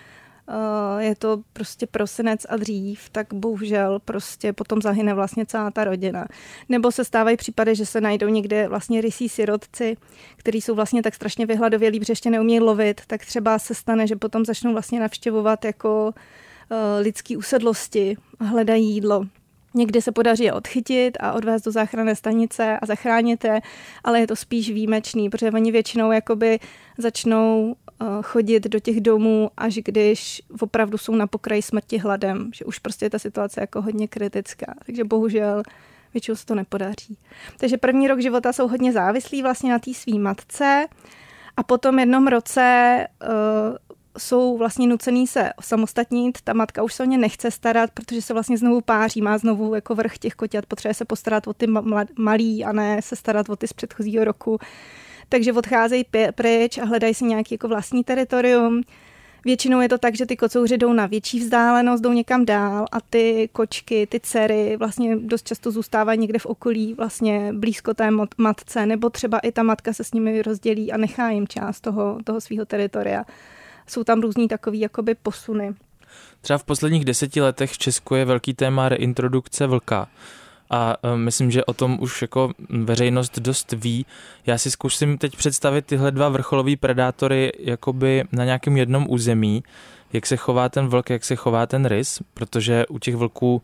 uh, 0.48 1.00
je 1.02 1.14
to 1.14 1.42
prostě 1.52 1.86
prosinec 1.86 2.46
a 2.48 2.56
dřív, 2.56 3.08
tak 3.12 3.34
bohužel 3.34 3.98
prostě 4.04 4.52
potom 4.52 4.82
zahyne 4.82 5.14
vlastně 5.14 5.46
celá 5.46 5.70
ta 5.70 5.84
rodina. 5.84 6.26
Nebo 6.68 6.92
se 6.92 7.04
stávají 7.04 7.36
případy, 7.36 7.74
že 7.74 7.86
se 7.86 8.00
najdou 8.00 8.28
někde 8.28 8.68
vlastně 8.68 9.00
rysí 9.00 9.28
sirotci, 9.28 9.96
kteří 10.36 10.60
jsou 10.60 10.74
vlastně 10.74 11.02
tak 11.02 11.14
strašně 11.14 11.46
vyhladovělí, 11.46 12.00
že 12.06 12.12
ještě 12.12 12.30
neumí 12.30 12.60
lovit, 12.60 13.00
tak 13.06 13.24
třeba 13.24 13.58
se 13.58 13.74
stane, 13.74 14.06
že 14.06 14.16
potom 14.16 14.44
začnou 14.44 14.72
vlastně 14.72 15.00
navštěvovat 15.00 15.64
jako 15.64 16.14
Eh, 16.14 16.49
lidské 17.00 17.36
usedlosti 17.36 18.16
a 18.40 18.44
hledají 18.44 18.94
jídlo. 18.94 19.26
Někdy 19.74 20.02
se 20.02 20.12
podaří 20.12 20.44
je 20.44 20.52
odchytit 20.52 21.16
a 21.20 21.32
odvést 21.32 21.62
do 21.62 21.72
záchranné 21.72 22.16
stanice 22.16 22.78
a 22.82 22.86
zachránit 22.86 23.44
je, 23.44 23.60
ale 24.04 24.20
je 24.20 24.26
to 24.26 24.36
spíš 24.36 24.70
výjimečný, 24.70 25.30
protože 25.30 25.50
oni 25.50 25.72
většinou 25.72 26.12
jakoby 26.12 26.58
začnou 26.98 27.76
eh, 27.76 28.04
chodit 28.22 28.64
do 28.64 28.80
těch 28.80 29.00
domů, 29.00 29.50
až 29.56 29.74
když 29.74 30.42
opravdu 30.60 30.98
jsou 30.98 31.14
na 31.14 31.26
pokraji 31.26 31.62
smrti 31.62 31.98
hladem, 31.98 32.50
že 32.54 32.64
už 32.64 32.78
prostě 32.78 33.06
je 33.06 33.10
ta 33.10 33.18
situace 33.18 33.60
jako 33.60 33.82
hodně 33.82 34.08
kritická. 34.08 34.74
Takže 34.86 35.04
bohužel 35.04 35.62
většinou 36.14 36.36
se 36.36 36.46
to 36.46 36.54
nepodaří. 36.54 37.18
Takže 37.56 37.76
první 37.76 38.08
rok 38.08 38.20
života 38.20 38.52
jsou 38.52 38.68
hodně 38.68 38.92
závislí 38.92 39.42
vlastně 39.42 39.70
na 39.70 39.78
té 39.78 39.94
svý 39.94 40.18
matce 40.18 40.86
a 41.56 41.62
potom 41.62 41.98
jednom 41.98 42.26
roce 42.26 43.06
uh, 43.22 43.76
jsou 44.20 44.58
vlastně 44.58 44.86
nucený 44.86 45.26
se 45.26 45.50
samostatnit, 45.60 46.38
ta 46.44 46.52
matka 46.52 46.82
už 46.82 46.94
se 46.94 47.02
o 47.02 47.06
ně 47.06 47.18
nechce 47.18 47.50
starat, 47.50 47.90
protože 47.90 48.22
se 48.22 48.32
vlastně 48.32 48.58
znovu 48.58 48.80
páří, 48.80 49.22
má 49.22 49.38
znovu 49.38 49.74
jako 49.74 49.94
vrch 49.94 50.18
těch 50.18 50.34
koťat, 50.34 50.66
potřebuje 50.66 50.94
se 50.94 51.04
postarat 51.04 51.46
o 51.46 51.54
ty 51.54 51.66
malý 52.18 52.64
a 52.64 52.72
ne 52.72 53.02
se 53.02 53.16
starat 53.16 53.48
o 53.48 53.56
ty 53.56 53.68
z 53.68 53.72
předchozího 53.72 54.24
roku. 54.24 54.58
Takže 55.28 55.52
odcházejí 55.52 56.04
pryč 56.34 56.78
a 56.78 56.84
hledají 56.84 57.14
si 57.14 57.24
nějaký 57.24 57.54
jako 57.54 57.68
vlastní 57.68 58.04
teritorium. 58.04 58.82
Většinou 59.44 59.80
je 59.80 59.88
to 59.88 59.98
tak, 59.98 60.14
že 60.14 60.26
ty 60.26 60.36
kocouři 60.36 60.78
jdou 60.78 60.92
na 60.92 61.06
větší 61.06 61.40
vzdálenost, 61.40 62.00
jdou 62.00 62.12
někam 62.12 62.44
dál 62.44 62.86
a 62.92 63.00
ty 63.00 63.48
kočky, 63.52 64.06
ty 64.06 64.20
dcery 64.20 64.76
vlastně 64.76 65.16
dost 65.16 65.46
často 65.46 65.70
zůstávají 65.70 66.18
někde 66.18 66.38
v 66.38 66.46
okolí, 66.46 66.94
vlastně 66.94 67.52
blízko 67.52 67.94
té 67.94 68.10
matce, 68.38 68.86
nebo 68.86 69.10
třeba 69.10 69.38
i 69.38 69.52
ta 69.52 69.62
matka 69.62 69.92
se 69.92 70.04
s 70.04 70.12
nimi 70.12 70.42
rozdělí 70.42 70.92
a 70.92 70.96
nechá 70.96 71.30
jim 71.30 71.48
část 71.48 71.80
toho, 71.80 72.18
toho 72.24 72.40
svého 72.40 72.64
teritoria 72.64 73.24
jsou 73.90 74.04
tam 74.04 74.20
různý 74.20 74.48
takový 74.48 74.80
jakoby 74.80 75.14
posuny. 75.14 75.74
Třeba 76.40 76.58
v 76.58 76.64
posledních 76.64 77.04
deseti 77.04 77.40
letech 77.40 77.72
v 77.72 77.78
Česku 77.78 78.14
je 78.14 78.24
velký 78.24 78.54
téma 78.54 78.88
reintrodukce 78.88 79.66
vlka. 79.66 80.08
A 80.70 80.96
e, 81.02 81.16
myslím, 81.16 81.50
že 81.50 81.64
o 81.64 81.74
tom 81.74 81.98
už 82.00 82.22
jako 82.22 82.52
veřejnost 82.68 83.38
dost 83.38 83.72
ví. 83.72 84.06
Já 84.46 84.58
si 84.58 84.70
zkusím 84.70 85.18
teď 85.18 85.36
představit 85.36 85.86
tyhle 85.86 86.10
dva 86.10 86.28
vrcholový 86.28 86.76
predátory 86.76 87.52
jakoby 87.58 88.24
na 88.32 88.44
nějakém 88.44 88.76
jednom 88.76 89.06
území, 89.08 89.62
jak 90.12 90.26
se 90.26 90.36
chová 90.36 90.68
ten 90.68 90.88
vlk, 90.88 91.10
jak 91.10 91.24
se 91.24 91.36
chová 91.36 91.66
ten 91.66 91.86
rys, 91.86 92.22
protože 92.34 92.86
u 92.86 92.98
těch 92.98 93.16
vlků 93.16 93.62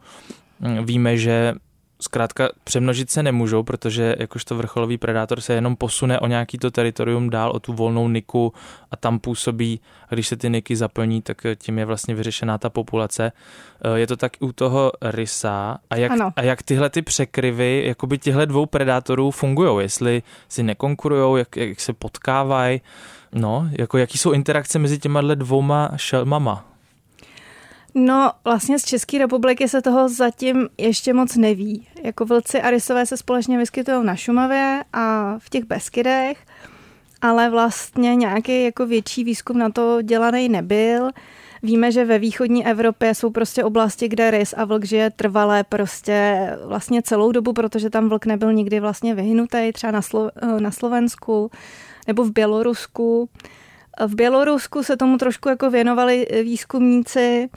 víme, 0.83 1.17
že 1.17 1.55
zkrátka 2.01 2.49
přemnožit 2.65 3.11
se 3.11 3.23
nemůžou, 3.23 3.63
protože 3.63 4.17
jakožto 4.19 4.57
vrcholový 4.57 4.99
predátor 4.99 5.41
se 5.41 5.55
jenom 5.55 5.77
posune 5.77 6.21
o 6.21 6.27
nějaký 6.27 6.59
to 6.59 6.71
teritorium 6.71 7.31
dál, 7.31 7.51
o 7.51 7.61
tu 7.61 7.73
volnou 7.73 8.09
niku 8.09 8.53
a 8.91 8.97
tam 8.97 9.19
působí, 9.19 9.81
a 10.09 10.15
když 10.15 10.29
se 10.29 10.37
ty 10.37 10.51
niky 10.51 10.77
zaplní, 10.77 11.23
tak 11.23 11.47
tím 11.57 11.79
je 11.79 11.85
vlastně 11.85 12.15
vyřešená 12.15 12.59
ta 12.59 12.71
populace. 12.71 13.33
Eh, 13.85 13.99
je 13.99 14.07
to 14.07 14.17
tak 14.17 14.33
u 14.41 14.53
toho 14.53 14.93
rysa. 15.03 15.79
A 15.91 15.97
jak, 15.97 16.13
a 16.37 16.43
jak 16.43 16.63
tyhle 16.63 16.91
ty 16.91 17.03
překryvy, 17.03 17.83
jakoby 17.87 18.19
těchto 18.19 18.45
dvou 18.45 18.67
predátorů 18.67 19.31
fungují, 19.31 19.83
jestli 19.83 20.23
si 20.49 20.63
nekonkurují, 20.63 21.39
jak, 21.39 21.57
jak 21.57 21.81
se 21.81 21.93
potkávají, 21.93 22.81
no, 23.33 23.69
jako 23.79 23.99
jaký 23.99 24.19
jsou 24.19 24.33
interakce 24.33 24.79
mezi 24.79 24.99
těma 24.99 25.21
dvouma 25.21 25.91
šelmama? 25.97 26.76
No, 27.99 28.33
vlastně 28.45 28.79
z 28.79 28.85
České 28.85 29.19
republiky 29.19 29.69
se 29.69 29.83
toho 29.83 30.09
zatím 30.09 30.69
ještě 30.79 31.13
moc 31.13 31.37
neví. 31.37 31.89
Jako 32.03 32.25
vlci 32.25 32.63
a 32.63 32.71
rysové 32.71 33.07
se 33.07 33.17
společně 33.17 33.59
vyskytují 33.59 34.07
na 34.07 34.17
Šumavě 34.17 34.85
a 34.93 35.35
v 35.39 35.51
těch 35.51 35.65
Beskydech, 35.65 36.39
ale 37.23 37.51
vlastně 37.51 38.17
nějaký 38.17 38.65
jako 38.65 38.87
větší 38.87 39.25
výzkum 39.25 39.59
na 39.59 39.71
to 39.71 40.03
dělaný 40.03 40.49
nebyl. 40.49 41.11
Víme, 41.63 41.93
že 41.93 42.05
ve 42.05 42.19
východní 42.19 42.67
Evropě 42.67 43.15
jsou 43.15 43.31
prostě 43.31 43.65
oblasti, 43.65 44.09
kde 44.09 44.31
rys 44.31 44.55
a 44.57 44.65
vlk 44.65 44.85
žije 44.85 45.11
trvalé 45.11 45.65
prostě 45.65 46.51
vlastně 46.65 47.03
celou 47.03 47.33
dobu, 47.33 47.53
protože 47.53 47.91
tam 47.91 48.09
vlk 48.09 48.27
nebyl 48.27 48.53
nikdy 48.53 48.81
vlastně 48.81 49.15
vyhnutý, 49.15 49.73
třeba 49.73 49.91
na, 49.91 50.01
Slo- 50.01 50.61
na 50.61 50.71
Slovensku 50.71 51.51
nebo 52.07 52.25
v 52.25 52.33
Bělorusku. 52.33 53.29
V 54.07 54.15
Bělorusku 54.15 54.83
se 54.83 54.97
tomu 54.97 55.19
trošku 55.19 55.49
jako 55.49 55.71
věnovali 55.71 56.27
výzkumníci, 56.43 57.49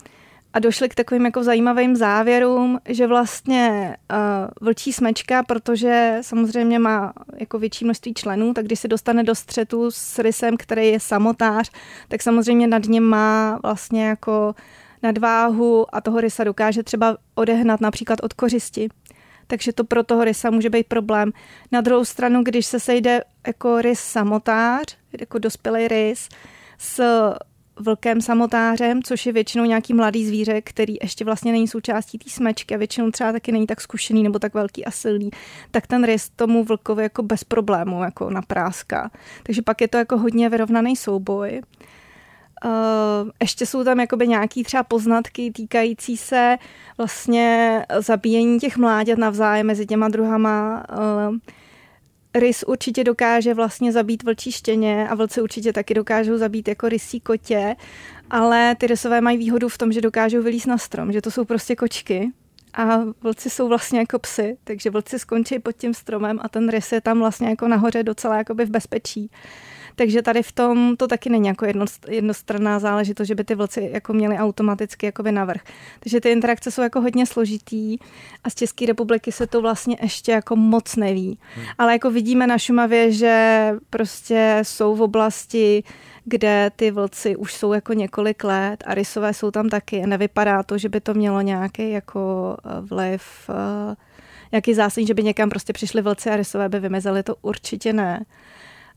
a 0.54 0.60
došli 0.60 0.90
k 0.90 0.96
takovým 0.96 1.26
jako 1.26 1.44
zajímavým 1.44 1.96
závěrům, 1.96 2.80
že 2.90 3.08
vlastně 3.08 3.98
uh, 4.12 4.18
vlčí 4.62 4.94
smečka, 4.94 5.44
protože 5.44 6.18
samozřejmě 6.22 6.80
má 6.80 7.14
jako 7.38 7.60
větší 7.60 7.86
množství 7.86 8.14
členů, 8.14 8.54
tak 8.54 8.66
když 8.66 8.80
se 8.80 8.88
dostane 8.88 9.24
do 9.24 9.36
střetu 9.36 9.92
s 9.92 10.20
rysem, 10.20 10.58
který 10.58 10.88
je 10.88 11.00
samotář, 11.00 11.72
tak 12.08 12.22
samozřejmě 12.22 12.68
nad 12.68 12.84
ním 12.84 13.04
má 13.04 13.60
vlastně 13.64 14.08
jako 14.08 14.56
nadváhu 15.04 15.96
a 15.96 16.02
toho 16.02 16.22
rysa 16.22 16.44
dokáže 16.44 16.84
třeba 16.84 17.18
odehnat 17.36 17.82
například 17.82 18.20
od 18.24 18.34
kořisti. 18.34 18.90
Takže 19.48 19.74
to 19.74 19.84
pro 19.84 20.04
toho 20.04 20.24
rysa 20.24 20.50
může 20.50 20.70
být 20.70 20.88
problém. 20.88 21.32
Na 21.72 21.82
druhou 21.82 22.06
stranu, 22.06 22.44
když 22.44 22.66
se 22.66 22.80
sejde 22.80 23.22
jako 23.48 23.82
rys 23.82 24.00
samotář, 24.00 24.98
jako 25.20 25.40
dospělý 25.40 25.88
rys, 25.88 26.30
s 26.78 27.04
vlkem 27.80 28.22
samotářem, 28.22 29.04
což 29.04 29.26
je 29.26 29.34
většinou 29.34 29.66
nějaký 29.66 29.94
mladý 29.94 30.26
zvíře, 30.26 30.62
který 30.62 30.96
ještě 31.02 31.26
vlastně 31.26 31.52
není 31.52 31.68
součástí 31.68 32.18
té 32.18 32.30
smečky 32.30 32.76
a 32.76 32.78
většinou 32.78 33.12
třeba 33.12 33.32
taky 33.32 33.52
není 33.52 33.68
tak 33.68 33.82
zkušený 33.82 34.24
nebo 34.24 34.40
tak 34.40 34.54
velký 34.54 34.86
a 34.86 34.92
silný, 34.92 35.30
tak 35.72 35.88
ten 35.88 36.04
rys 36.04 36.30
tomu 36.30 36.64
vlkovi 36.64 37.04
jako 37.04 37.24
bez 37.24 37.44
problému 37.44 38.04
jako 38.04 38.30
napráská. 38.30 39.12
Takže 39.44 39.62
pak 39.62 39.82
je 39.82 39.88
to 39.88 39.98
jako 39.98 40.18
hodně 40.18 40.50
vyrovnaný 40.50 40.96
souboj. 40.96 41.62
Uh, 42.66 43.30
ještě 43.42 43.66
jsou 43.66 43.84
tam 43.84 44.00
jakoby 44.00 44.28
nějaký 44.28 44.64
třeba 44.64 44.84
poznatky 44.84 45.52
týkající 45.52 46.18
se 46.18 46.58
vlastně 46.98 47.86
zabíjení 48.00 48.60
těch 48.60 48.78
mláďat 48.78 49.18
navzájem 49.18 49.68
mezi 49.68 49.86
těma 49.86 50.08
druhama. 50.08 50.84
Uh, 51.30 51.38
rys 52.36 52.64
určitě 52.64 53.04
dokáže 53.04 53.54
vlastně 53.54 53.92
zabít 53.92 54.24
vlčí 54.24 54.52
štěně 54.52 55.08
a 55.10 55.16
vlci 55.16 55.42
určitě 55.42 55.74
taky 55.74 55.94
dokážou 55.94 56.38
zabít 56.38 56.68
jako 56.68 56.90
rysí 56.90 57.20
kotě, 57.20 57.76
ale 58.30 58.76
ty 58.76 58.88
rysové 58.88 59.22
mají 59.22 59.38
výhodu 59.38 59.70
v 59.70 59.78
tom, 59.78 59.92
že 59.92 60.02
dokážou 60.02 60.42
vylíst 60.42 60.68
na 60.68 60.78
strom, 60.78 61.12
že 61.12 61.22
to 61.22 61.32
jsou 61.32 61.46
prostě 61.46 61.76
kočky 61.76 62.32
a 62.74 62.98
vlci 63.22 63.50
jsou 63.50 63.68
vlastně 63.68 64.00
jako 64.00 64.20
psy, 64.20 64.58
takže 64.64 64.90
vlci 64.90 65.20
skončí 65.20 65.60
pod 65.60 65.72
tím 65.72 65.94
stromem 65.94 66.40
a 66.42 66.50
ten 66.50 66.70
rys 66.70 66.92
je 66.92 67.02
tam 67.02 67.20
vlastně 67.20 67.50
jako 67.50 67.68
nahoře 67.68 68.04
docela 68.04 68.38
jakoby 68.38 68.66
v 68.66 68.70
bezpečí. 68.70 69.32
Takže 69.96 70.22
tady 70.22 70.44
v 70.44 70.52
tom 70.52 70.96
to 70.98 71.08
taky 71.08 71.30
není 71.30 71.48
jako 71.48 71.66
jednostranná 72.10 72.80
záležitost, 72.80 73.28
že 73.28 73.36
by 73.36 73.44
ty 73.44 73.56
vlci 73.56 73.90
jako 73.94 74.14
měly 74.14 74.38
automaticky 74.38 75.06
jakoby 75.06 75.32
navrh. 75.32 75.62
Takže 76.00 76.22
ty 76.22 76.32
interakce 76.32 76.72
jsou 76.72 76.82
jako 76.82 77.02
hodně 77.02 77.26
složitý 77.26 77.98
a 78.44 78.50
z 78.50 78.56
České 78.56 78.86
republiky 78.86 79.32
se 79.32 79.48
to 79.48 79.62
vlastně 79.62 79.98
ještě 80.02 80.32
jako 80.32 80.56
moc 80.56 80.96
neví. 80.96 81.40
Hmm. 81.56 81.66
Ale 81.78 81.94
jako 81.94 82.12
vidíme 82.12 82.48
na 82.48 82.58
Šumavě, 82.58 83.12
že 83.12 83.72
prostě 83.90 84.60
jsou 84.64 84.96
v 84.96 85.02
oblasti, 85.02 85.84
kde 86.26 86.72
ty 86.76 86.92
vlci 86.92 87.36
už 87.36 87.54
jsou 87.54 87.74
jako 87.74 87.94
několik 87.94 88.44
let 88.44 88.84
a 88.86 88.94
rysové 88.94 89.34
jsou 89.34 89.52
tam 89.52 89.70
taky. 89.70 90.06
Nevypadá 90.06 90.64
to, 90.64 90.78
že 90.78 90.90
by 90.90 91.02
to 91.02 91.14
mělo 91.14 91.42
nějaký 91.42 91.92
jako 91.92 92.58
eh, 92.66 92.82
vliv 92.82 93.50
eh, 93.50 93.96
jaký 94.52 94.74
zásadní, 94.74 95.08
že 95.08 95.14
by 95.14 95.24
někam 95.24 95.50
prostě 95.50 95.74
přišli 95.74 96.02
vlci 96.02 96.30
a 96.30 96.36
rysové 96.36 96.70
by 96.70 96.80
vymezeli, 96.80 97.24
to 97.24 97.36
určitě 97.42 97.94
ne. 97.94 98.26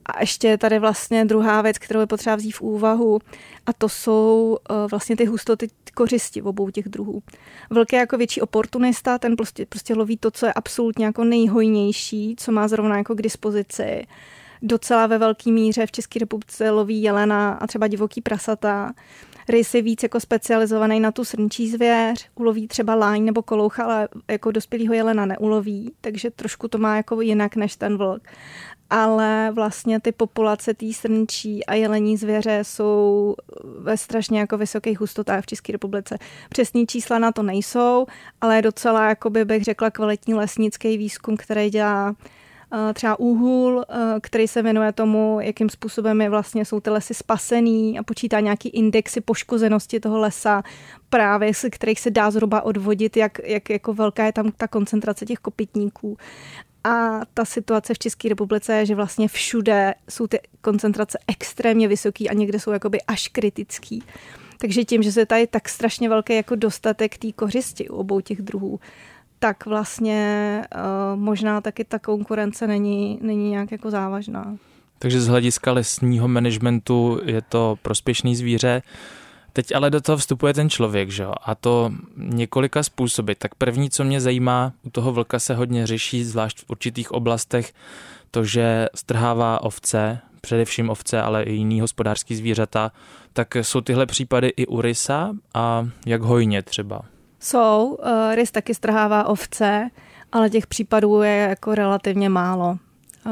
A 0.07 0.21
ještě 0.21 0.49
je 0.49 0.59
tady 0.59 0.79
vlastně 0.79 1.25
druhá 1.25 1.63
věc, 1.63 1.79
kterou 1.79 2.01
je 2.01 2.07
potřeba 2.07 2.37
vzít 2.37 2.53
v 2.53 2.61
úvahu, 2.61 3.19
a 3.67 3.73
to 3.73 3.89
jsou 3.89 4.59
uh, 4.71 4.77
vlastně 4.91 5.17
ty 5.17 5.25
hustoty 5.25 5.69
kořisti 5.95 6.41
v 6.41 6.47
obou 6.47 6.71
těch 6.71 6.89
druhů. 6.89 7.23
Je 7.93 7.99
jako 7.99 8.17
větší 8.17 8.41
oportunista, 8.41 9.19
ten 9.19 9.37
prostě, 9.37 9.67
prostě 9.67 9.95
loví 9.95 10.17
to, 10.17 10.31
co 10.31 10.47
je 10.47 10.53
absolutně 10.53 11.05
jako 11.05 11.25
nejhojnější, 11.25 12.35
co 12.39 12.53
má 12.53 12.69
zrovna 12.69 12.97
jako 12.97 13.15
k 13.15 13.23
dispozici. 13.23 14.07
Docela 14.63 15.07
ve 15.07 15.19
velké 15.19 15.51
míře 15.51 15.87
v 15.87 15.93
České 15.93 16.19
republice 16.19 16.71
loví 16.71 17.03
jelena 17.03 17.53
a 17.53 17.67
třeba 17.67 17.87
divoký 17.87 18.21
prasata. 18.21 18.93
Rys 19.49 19.75
je 19.75 19.83
víc 19.83 20.03
jako 20.03 20.21
specializovaný 20.21 21.01
na 21.01 21.13
tu 21.13 21.25
srnčí 21.25 21.71
zvěř, 21.71 22.29
uloví 22.35 22.69
třeba 22.69 22.95
láň 22.95 23.25
nebo 23.25 23.43
koloucha, 23.43 23.85
ale 23.85 24.09
jako 24.31 24.51
dospělýho 24.51 24.95
jelena 24.95 25.27
neuloví, 25.27 25.93
takže 26.01 26.31
trošku 26.31 26.69
to 26.69 26.79
má 26.79 26.97
jako 26.97 27.21
jinak 27.21 27.57
než 27.57 27.77
ten 27.77 27.97
vlk 27.97 28.23
ale 28.93 29.51
vlastně 29.53 30.01
ty 30.01 30.13
populace 30.13 30.75
té 30.75 30.93
srnčí 30.93 31.67
a 31.67 31.75
jelení 31.75 32.17
zvěře 32.17 32.59
jsou 32.63 33.35
ve 33.79 33.97
strašně 33.97 34.41
jako 34.41 34.59
vysokých 34.59 35.01
hustotách 35.01 35.45
v 35.45 35.47
České 35.47 35.73
republice. 35.73 36.19
Přesní 36.49 36.87
čísla 36.87 37.19
na 37.19 37.33
to 37.33 37.43
nejsou, 37.43 38.07
ale 38.41 38.57
je 38.57 38.63
docela, 38.63 39.09
jakoby 39.09 39.45
bych 39.45 39.65
řekla, 39.65 39.91
kvalitní 39.91 40.35
lesnický 40.35 40.97
výzkum, 40.97 41.37
který 41.37 41.71
dělá 41.71 42.15
třeba 42.95 43.19
úhul, 43.19 43.85
eh, 43.89 44.21
který 44.21 44.49
se 44.49 44.63
věnuje 44.63 44.93
tomu, 44.93 45.41
jakým 45.41 45.69
způsobem 45.69 46.21
je 46.21 46.31
vlastně 46.31 46.65
jsou 46.65 46.81
ty 46.81 46.91
lesy 46.91 47.15
spasený 47.15 47.99
a 47.99 48.03
počítá 48.03 48.41
nějaký 48.41 48.69
indexy 48.69 49.21
poškozenosti 49.21 50.01
toho 50.01 50.19
lesa, 50.19 50.63
právě 51.11 51.55
z 51.55 51.71
kterých 51.71 52.01
se 52.01 52.11
dá 52.11 52.31
zhruba 52.31 52.63
odvodit, 52.63 53.17
jak, 53.17 53.39
jak 53.45 53.71
jako 53.71 53.95
velká 53.95 54.25
je 54.25 54.33
tam 54.33 54.53
ta 54.57 54.69
koncentrace 54.69 55.27
těch 55.27 55.39
kopytníků. 55.39 56.17
A 56.85 57.21
ta 57.35 57.45
situace 57.45 57.95
v 57.95 57.99
České 57.99 58.29
republice 58.29 58.77
je, 58.77 58.87
že 58.87 58.95
vlastně 58.95 59.29
všude 59.29 59.95
jsou 60.11 60.27
ty 60.27 60.41
koncentrace 60.61 61.19
extrémně 61.29 61.89
vysoké 61.89 62.25
a 62.29 62.35
někde 62.35 62.61
jsou 62.61 62.71
jakoby 62.71 63.03
až 63.03 63.29
kritický. 63.29 64.03
Takže 64.59 64.85
tím, 64.85 65.03
že 65.03 65.13
se 65.13 65.27
tady 65.27 65.47
tak 65.47 65.69
strašně 65.69 66.09
velký 66.09 66.37
jako 66.37 66.55
dostatek 66.55 67.19
té 67.19 67.33
kořisti 67.33 67.89
u 67.89 67.97
obou 67.97 68.21
těch 68.21 68.43
druhů, 68.43 68.81
tak 69.43 69.67
vlastně 69.67 70.63
uh, 70.75 71.21
možná 71.21 71.61
taky 71.61 71.85
ta 71.85 71.99
konkurence 71.99 72.67
není, 72.67 73.19
není 73.23 73.51
nějak 73.51 73.73
jako 73.73 73.91
závažná. 73.91 74.57
Takže 74.99 75.21
z 75.21 75.27
hlediska 75.27 75.73
lesního 75.73 76.29
managementu 76.29 77.21
je 77.25 77.43
to 77.43 77.79
prospěšný 77.83 78.37
zvíře. 78.37 78.83
Teď 79.53 79.75
ale 79.75 79.91
do 79.91 80.01
toho 80.01 80.19
vstupuje 80.19 80.55
ten 80.55 80.71
člověk, 80.71 81.11
že 81.11 81.23
jo? 81.23 81.33
A 81.45 81.55
to 81.55 81.91
několika 82.17 82.83
způsoby. 82.83 83.33
Tak 83.39 83.55
první, 83.55 83.91
co 83.91 84.05
mě 84.05 84.21
zajímá, 84.21 84.73
u 84.83 84.91
toho 84.91 85.13
vlka 85.13 85.39
se 85.39 85.55
hodně 85.55 85.87
řeší, 85.87 86.25
zvlášť 86.25 86.59
v 86.59 86.71
určitých 86.71 87.13
oblastech, 87.13 87.73
to, 88.31 88.45
že 88.45 88.89
strhává 88.95 89.63
ovce, 89.63 90.19
především 90.41 90.91
ovce, 90.91 91.23
ale 91.23 91.43
i 91.43 91.53
jiný 91.53 91.81
hospodářský 91.81 92.37
zvířata, 92.37 92.93
tak 93.33 93.57
jsou 93.57 93.81
tyhle 93.81 94.07
případy 94.07 94.49
i 94.49 94.67
u 94.67 94.81
rysa 94.81 95.33
a 95.55 95.89
jak 96.07 96.23
hojně 96.23 96.63
třeba? 96.63 97.03
Jsou, 97.43 97.99
uh, 98.03 98.35
rys 98.35 98.51
taky 98.51 98.75
strhává 98.75 99.27
ovce, 99.27 99.89
ale 100.33 100.51
těch 100.51 100.67
případů 100.67 101.23
je 101.23 101.37
jako 101.37 101.75
relativně 101.75 102.29
málo 102.29 102.79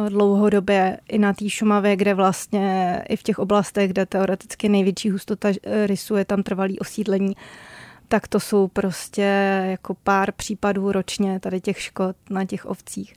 dlouhodobě 0.08 0.98
i 1.08 1.18
na 1.18 1.32
té 1.32 1.48
Šumavě, 1.48 1.96
kde 1.96 2.14
vlastně 2.14 2.96
i 3.08 3.16
v 3.16 3.22
těch 3.22 3.38
oblastech, 3.38 3.90
kde 3.90 4.06
teoreticky 4.06 4.68
největší 4.68 5.10
hustota 5.10 5.48
rysu 5.86 6.16
je 6.16 6.24
tam 6.24 6.42
trvalý 6.42 6.78
osídlení, 6.78 7.36
tak 8.08 8.28
to 8.28 8.40
jsou 8.40 8.68
prostě 8.68 9.22
jako 9.70 9.94
pár 9.94 10.32
případů 10.32 10.92
ročně 10.92 11.40
tady 11.40 11.60
těch 11.60 11.80
škod 11.80 12.16
na 12.30 12.44
těch 12.44 12.66
ovcích. 12.66 13.14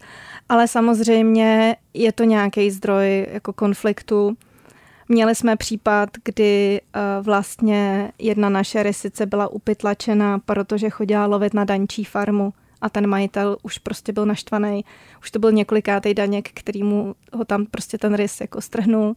Ale 0.50 0.68
samozřejmě 0.68 1.76
je 1.94 2.12
to 2.12 2.24
nějaký 2.24 2.72
zdroj 2.72 3.28
jako 3.32 3.54
konfliktu. 3.54 4.38
Měli 5.10 5.36
jsme 5.36 5.56
případ, 5.56 6.10
kdy 6.24 6.82
eh, 6.82 7.00
vlastně 7.22 8.12
jedna 8.20 8.50
naše 8.50 8.84
rysice 8.84 9.26
byla 9.26 9.48
upytlačena, 9.48 10.40
protože 10.40 10.90
chodila 10.90 11.26
lovit 11.26 11.54
na 11.54 11.64
dančí 11.64 12.04
farmu 12.04 12.54
a 12.82 12.90
ten 12.90 13.08
majitel 13.08 13.58
už 13.62 13.78
prostě 13.78 14.14
byl 14.14 14.26
naštvaný. 14.26 14.86
Už 15.22 15.32
to 15.32 15.40
byl 15.40 15.52
několikátý 15.52 16.14
daněk, 16.14 16.50
který 16.54 16.84
mu 16.84 17.16
ho 17.34 17.46
tam 17.46 17.66
prostě 17.66 17.98
ten 17.98 18.14
rys 18.14 18.42
jako 18.42 18.62
strhnul 18.62 19.16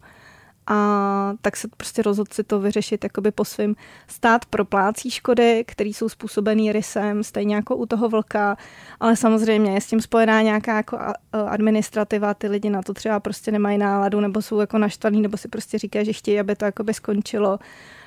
a 0.67 1.33
tak 1.41 1.57
se 1.57 1.67
prostě 1.77 2.01
rozhodl 2.01 2.29
si 2.33 2.43
to 2.43 2.59
vyřešit 2.59 3.03
jakoby 3.03 3.31
po 3.31 3.45
svým. 3.45 3.75
Stát 4.07 4.45
proplácí 4.45 5.11
škody, 5.11 5.63
které 5.67 5.89
jsou 5.89 6.09
způsobený 6.09 6.71
rysem, 6.71 7.23
stejně 7.23 7.55
jako 7.55 7.75
u 7.75 7.85
toho 7.85 8.09
vlka, 8.09 8.57
ale 8.99 9.15
samozřejmě 9.15 9.73
je 9.73 9.81
s 9.81 9.87
tím 9.87 10.01
spojená 10.01 10.41
nějaká 10.41 10.77
jako 10.77 10.99
administrativa, 11.47 12.33
ty 12.33 12.47
lidi 12.47 12.69
na 12.69 12.81
to 12.81 12.93
třeba 12.93 13.19
prostě 13.19 13.51
nemají 13.51 13.77
náladu, 13.77 14.19
nebo 14.19 14.41
jsou 14.41 14.59
jako 14.59 14.77
naštvaný, 14.77 15.21
nebo 15.21 15.37
si 15.37 15.47
prostě 15.47 15.77
říkají, 15.77 16.05
že 16.05 16.13
chtějí, 16.13 16.39
aby 16.39 16.55
to 16.55 16.65
jakoby 16.65 16.93
skončilo. 16.93 17.59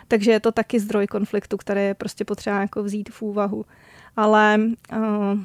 Takže 0.08 0.30
je 0.30 0.40
to 0.40 0.52
taky 0.52 0.80
zdroj 0.80 1.06
konfliktu, 1.06 1.56
který 1.56 1.80
je 1.80 1.94
prostě 1.94 2.24
potřeba 2.24 2.60
jako 2.60 2.82
vzít 2.82 3.10
v 3.10 3.22
úvahu 3.22 3.64
ale 4.16 4.60
uh, 4.96 5.38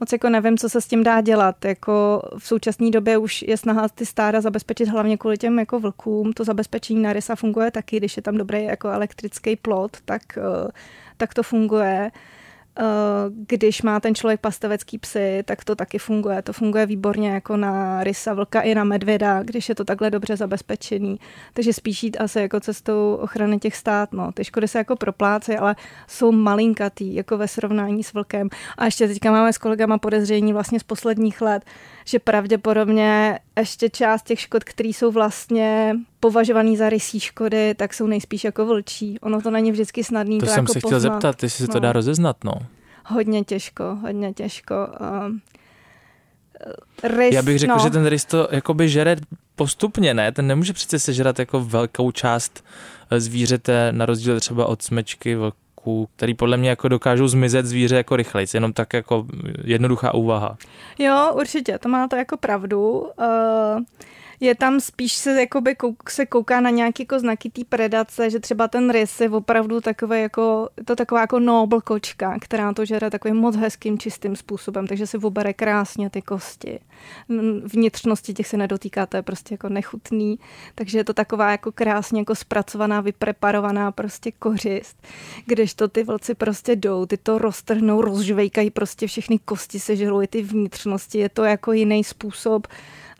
moc 0.00 0.12
jako 0.12 0.28
nevím, 0.28 0.58
co 0.58 0.68
se 0.68 0.80
s 0.80 0.86
tím 0.86 1.02
dá 1.02 1.20
dělat. 1.20 1.64
Jako 1.64 2.22
v 2.38 2.46
současné 2.46 2.90
době 2.90 3.18
už 3.18 3.42
je 3.42 3.56
snaha 3.56 3.88
ty 3.88 4.06
stáda 4.06 4.40
zabezpečit 4.40 4.88
hlavně 4.88 5.16
kvůli 5.16 5.36
těm 5.38 5.58
jako 5.58 5.80
vlkům. 5.80 6.32
To 6.32 6.44
zabezpečení 6.44 7.02
na 7.02 7.12
rysa 7.12 7.36
funguje 7.36 7.70
taky, 7.70 7.96
když 7.96 8.16
je 8.16 8.22
tam 8.22 8.36
dobrý 8.36 8.64
jako 8.64 8.88
elektrický 8.88 9.56
plot, 9.56 9.96
tak, 10.04 10.22
uh, 10.36 10.70
tak 11.16 11.34
to 11.34 11.42
funguje. 11.42 12.10
Eh, 12.78 12.82
když 13.30 13.82
má 13.82 14.00
ten 14.00 14.14
člověk 14.14 14.40
pastevecký 14.40 14.98
psy, 14.98 15.42
tak 15.44 15.64
to 15.64 15.74
taky 15.74 15.98
funguje. 15.98 16.42
To 16.42 16.52
funguje 16.52 16.86
výborně 16.86 17.30
jako 17.30 17.56
na 17.56 18.04
rysa, 18.04 18.34
vlka 18.34 18.60
i 18.60 18.74
na 18.74 18.84
medvěda, 18.84 19.42
když 19.42 19.68
je 19.68 19.74
to 19.74 19.84
takhle 19.84 20.10
dobře 20.10 20.36
zabezpečený. 20.36 21.20
Takže 21.52 21.72
spíš 21.72 22.02
jít 22.02 22.16
asi 22.20 22.40
jako 22.40 22.60
cestou 22.60 23.18
ochrany 23.20 23.58
těch 23.58 23.76
stát. 23.76 24.12
No. 24.12 24.32
Ty 24.32 24.44
škody 24.44 24.68
se 24.68 24.78
jako 24.78 24.96
proplácí, 24.96 25.52
ale 25.52 25.76
jsou 26.08 26.32
malinkatý, 26.32 27.14
jako 27.14 27.38
ve 27.38 27.48
srovnání 27.48 28.04
s 28.04 28.12
vlkem. 28.12 28.48
A 28.78 28.84
ještě 28.84 29.08
teďka 29.08 29.32
máme 29.32 29.52
s 29.52 29.58
kolegama 29.58 29.98
podezření 29.98 30.52
vlastně 30.52 30.80
z 30.80 30.82
posledních 30.82 31.40
let, 31.40 31.64
že 32.08 32.18
pravděpodobně 32.18 33.38
ještě 33.58 33.90
část 33.90 34.22
těch 34.22 34.40
škod, 34.40 34.64
které 34.64 34.88
jsou 34.88 35.10
vlastně 35.12 35.96
považované 36.20 36.76
za 36.76 36.88
rysí 36.88 37.20
škody, 37.20 37.74
tak 37.74 37.94
jsou 37.94 38.06
nejspíš 38.06 38.44
jako 38.44 38.66
vlčí. 38.66 39.18
Ono 39.20 39.42
to 39.42 39.50
není 39.50 39.72
vždycky 39.72 40.04
snadný. 40.04 40.38
To, 40.38 40.46
to 40.46 40.52
jsem 40.52 40.64
jako 40.64 40.72
se 40.72 40.80
poznat. 40.80 40.88
chtěl 40.88 41.00
zeptat, 41.00 41.42
jestli 41.42 41.66
se 41.66 41.72
to 41.72 41.74
No. 41.78 41.80
dá 41.80 41.92
rozeznat, 41.92 42.36
no. 42.44 42.52
Hodně 43.06 43.44
těžko, 43.44 43.84
hodně 44.02 44.32
těžko. 44.34 44.74
Um, 45.26 45.40
rys, 47.02 47.34
Já 47.34 47.42
bych 47.42 47.58
řekl, 47.58 47.72
no, 47.76 47.82
že 47.84 47.90
ten 47.90 48.06
rys 48.06 48.24
to 48.24 48.48
jakoby 48.50 48.88
žere 48.88 49.16
postupně, 49.56 50.14
ne? 50.14 50.32
Ten 50.32 50.46
nemůže 50.46 50.72
přece 50.72 50.98
sežrat 50.98 51.38
jako 51.38 51.60
velkou 51.64 52.10
část 52.10 52.64
eh, 53.10 53.20
zvířete, 53.20 53.92
na 53.92 54.06
rozdíl 54.06 54.40
třeba 54.40 54.66
od 54.66 54.82
smečky, 54.82 55.36
vlků, 55.86 56.08
který 56.16 56.34
podle 56.34 56.56
mě 56.56 56.68
jako 56.70 56.88
dokážou 56.88 57.28
zmizet 57.28 57.66
zvíře 57.66 57.96
jako 57.96 58.16
rychlejc, 58.16 58.54
jenom 58.54 58.72
tak 58.72 58.92
jako 58.92 59.26
jednoduchá 59.64 60.14
úvaha. 60.14 60.56
Jo, 60.98 61.32
určitě, 61.34 61.78
to 61.78 61.88
máte 61.88 62.16
jako 62.18 62.36
pravdu. 62.36 62.98
Uh, 62.98 63.82
je 64.40 64.54
tam 64.54 64.80
spíš 64.80 65.12
se, 65.12 65.40
jakoby 65.40 65.74
kouk, 65.74 66.10
se 66.10 66.26
kouká 66.26 66.60
na 66.60 66.70
nějaký 66.70 67.02
jako 67.02 67.18
znaky 67.18 67.50
té 67.50 67.62
predace, 67.68 68.30
že 68.30 68.40
třeba 68.40 68.68
ten 68.68 68.90
rys 68.90 69.20
je 69.20 69.30
opravdu 69.30 69.80
takový 69.80 70.20
jako, 70.20 70.68
to 70.84 70.96
taková 70.96 71.20
jako 71.20 71.38
nobl 71.38 71.80
kočka, 71.80 72.38
která 72.40 72.72
to 72.72 72.84
žere 72.84 73.10
takovým 73.10 73.36
moc 73.36 73.56
hezkým, 73.56 73.98
čistým 73.98 74.36
způsobem, 74.36 74.86
takže 74.86 75.06
si 75.06 75.18
obere 75.18 75.52
krásně 75.52 76.10
ty 76.10 76.22
kosti. 76.22 76.80
Vnitřnosti 77.64 78.34
těch 78.34 78.46
se 78.46 78.56
nedotýká, 78.56 79.06
to 79.06 79.16
je 79.16 79.22
prostě 79.22 79.54
jako 79.54 79.68
nechutný, 79.68 80.38
takže 80.74 80.98
je 80.98 81.04
to 81.04 81.14
taková 81.14 81.50
jako 81.50 81.72
krásně 81.72 82.20
jako 82.20 82.34
zpracovaná, 82.34 83.00
vypreparovaná 83.00 83.92
prostě 83.92 84.32
kořist, 84.32 85.06
kdežto 85.46 85.88
ty 85.88 86.04
vlci 86.04 86.34
prostě 86.34 86.76
jdou, 86.76 87.06
ty 87.06 87.16
to 87.16 87.38
roztrhnou, 87.38 88.00
rozžvejkají 88.00 88.70
prostě 88.70 89.06
všechny 89.06 89.38
kosti, 89.38 89.80
sežerou 89.80 90.22
i 90.22 90.26
ty 90.26 90.42
vnitřnosti, 90.42 91.18
je 91.18 91.28
to 91.28 91.44
jako 91.44 91.72
jiný 91.72 92.04
způsob 92.04 92.66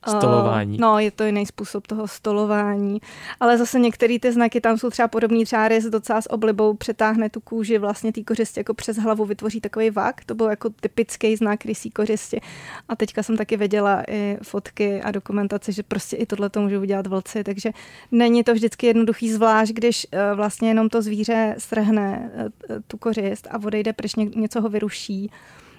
Stolování. 0.08 0.74
Uh, 0.74 0.80
no, 0.80 0.98
je 0.98 1.10
to 1.10 1.24
jiný 1.24 1.46
způsob 1.46 1.86
toho 1.86 2.08
stolování. 2.08 3.00
Ale 3.40 3.58
zase 3.58 3.78
některé 3.78 4.18
ty 4.18 4.32
znaky 4.32 4.60
tam 4.60 4.78
jsou 4.78 4.90
třeba 4.90 5.08
podobný, 5.08 5.44
třeba 5.44 5.68
rys 5.68 5.84
docela 5.84 6.20
s 6.20 6.30
oblibou 6.30 6.74
přetáhne 6.74 7.30
tu 7.30 7.40
kůži 7.40 7.78
vlastně 7.78 8.12
té 8.12 8.22
kořisti 8.22 8.60
jako 8.60 8.74
přes 8.74 8.96
hlavu, 8.96 9.24
vytvoří 9.24 9.60
takový 9.60 9.90
vak. 9.90 10.24
To 10.24 10.34
byl 10.34 10.46
jako 10.46 10.70
typický 10.80 11.36
znak 11.36 11.64
rysí 11.64 11.90
kořisti. 11.90 12.40
A 12.88 12.96
teďka 12.96 13.22
jsem 13.22 13.36
taky 13.36 13.56
viděla 13.56 14.02
i 14.08 14.38
fotky 14.42 15.02
a 15.02 15.10
dokumentace, 15.10 15.72
že 15.72 15.82
prostě 15.82 16.16
i 16.16 16.26
tohle 16.26 16.50
to 16.50 16.60
můžou 16.60 16.80
udělat 16.80 17.06
vlci, 17.06 17.44
takže 17.44 17.70
není 18.12 18.44
to 18.44 18.54
vždycky 18.54 18.86
jednoduchý, 18.86 19.32
zvlášť 19.32 19.72
když 19.72 20.06
uh, 20.12 20.36
vlastně 20.36 20.68
jenom 20.68 20.88
to 20.88 21.02
zvíře 21.02 21.54
strhne 21.58 22.30
uh, 22.34 22.76
tu 22.86 22.96
kořist 22.96 23.48
a 23.50 23.58
odejde 23.64 23.92
pryč, 23.92 24.14
ně- 24.14 24.30
něco 24.36 24.60
ho 24.60 24.68
vyruší 24.68 25.30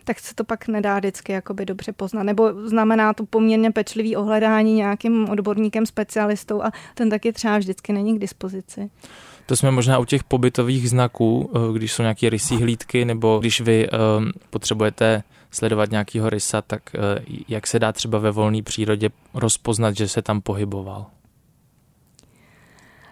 tak 0.08 0.20
se 0.20 0.36
to 0.36 0.44
pak 0.44 0.68
nedá 0.68 1.00
vždycky 1.00 1.32
jakoby 1.32 1.66
dobře 1.66 1.92
poznat. 1.92 2.24
Nebo 2.24 2.68
znamená 2.68 3.14
to 3.14 3.26
poměrně 3.26 3.72
pečlivý 3.72 4.16
ohledání 4.16 4.74
nějakým 4.74 5.30
odborníkem, 5.30 5.86
specialistou 5.86 6.64
a 6.64 6.72
ten 6.94 7.10
taky 7.10 7.34
třeba 7.34 7.58
vždycky 7.58 7.94
není 7.94 8.16
k 8.16 8.22
dispozici. 8.22 8.90
To 9.46 9.56
jsme 9.56 9.72
možná 9.72 10.00
u 10.00 10.06
těch 10.06 10.24
pobytových 10.24 10.90
znaků, 10.90 11.52
eh, 11.56 11.78
když 11.78 11.94
jsou 11.94 12.02
nějaké 12.04 12.30
rysí 12.30 12.56
hlídky, 12.56 13.06
nebo 13.06 13.40
když 13.40 13.62
vy 13.62 13.88
um, 13.90 14.32
potřebujete 14.50 15.24
sledovat 15.52 15.92
nějakýho 15.92 16.30
rysa, 16.30 16.62
tak 16.62 16.82
uh, 16.96 17.24
jak 17.48 17.68
se 17.68 17.80
dá 17.80 17.92
třeba 17.92 18.20
ve 18.20 18.32
volné 18.32 18.62
přírodě 18.62 19.10
rozpoznat, 19.34 19.98
že 19.98 20.08
se 20.08 20.22
tam 20.22 20.42
pohyboval? 20.42 21.06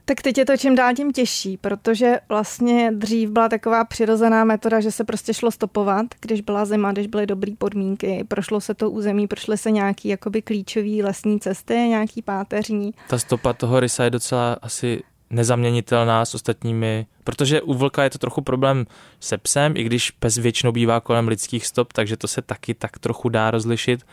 Tak 0.07 0.21
teď 0.21 0.37
je 0.37 0.45
to 0.45 0.57
čím 0.57 0.75
dál 0.75 0.93
tím 0.93 1.11
těžší, 1.11 1.57
protože 1.57 2.19
vlastně 2.29 2.91
dřív 2.95 3.29
byla 3.29 3.49
taková 3.49 3.85
přirozená 3.85 4.43
metoda, 4.43 4.79
že 4.79 4.91
se 4.91 5.03
prostě 5.03 5.33
šlo 5.33 5.51
stopovat, 5.51 6.05
když 6.21 6.41
byla 6.41 6.65
zima, 6.65 6.91
když 6.91 7.07
byly 7.07 7.27
dobré 7.27 7.51
podmínky, 7.57 8.25
prošlo 8.27 8.61
se 8.61 8.73
to 8.73 8.89
území, 8.91 9.27
prošly 9.27 9.57
se 9.57 9.71
nějaký 9.71 10.07
jakoby 10.07 10.41
klíčový 10.41 11.03
lesní 11.03 11.39
cesty, 11.39 11.73
nějaký 11.73 12.21
páteřní. 12.21 12.93
Ta 13.09 13.19
stopa 13.19 13.53
toho 13.53 13.79
rysa 13.79 14.03
je 14.03 14.09
docela 14.09 14.57
asi 14.61 15.03
nezaměnitelná 15.29 16.25
s 16.25 16.35
ostatními, 16.35 17.05
protože 17.23 17.61
u 17.61 17.73
vlka 17.73 18.03
je 18.03 18.09
to 18.09 18.17
trochu 18.17 18.41
problém 18.41 18.85
se 19.19 19.37
psem, 19.37 19.77
i 19.77 19.83
když 19.83 20.11
pes 20.11 20.37
většinou 20.37 20.71
bývá 20.71 20.99
kolem 20.99 21.27
lidských 21.27 21.65
stop, 21.65 21.93
takže 21.93 22.17
to 22.17 22.27
se 22.27 22.41
taky 22.41 22.73
tak 22.73 22.99
trochu 22.99 23.29
dá 23.29 23.51
rozlišit, 23.51 24.05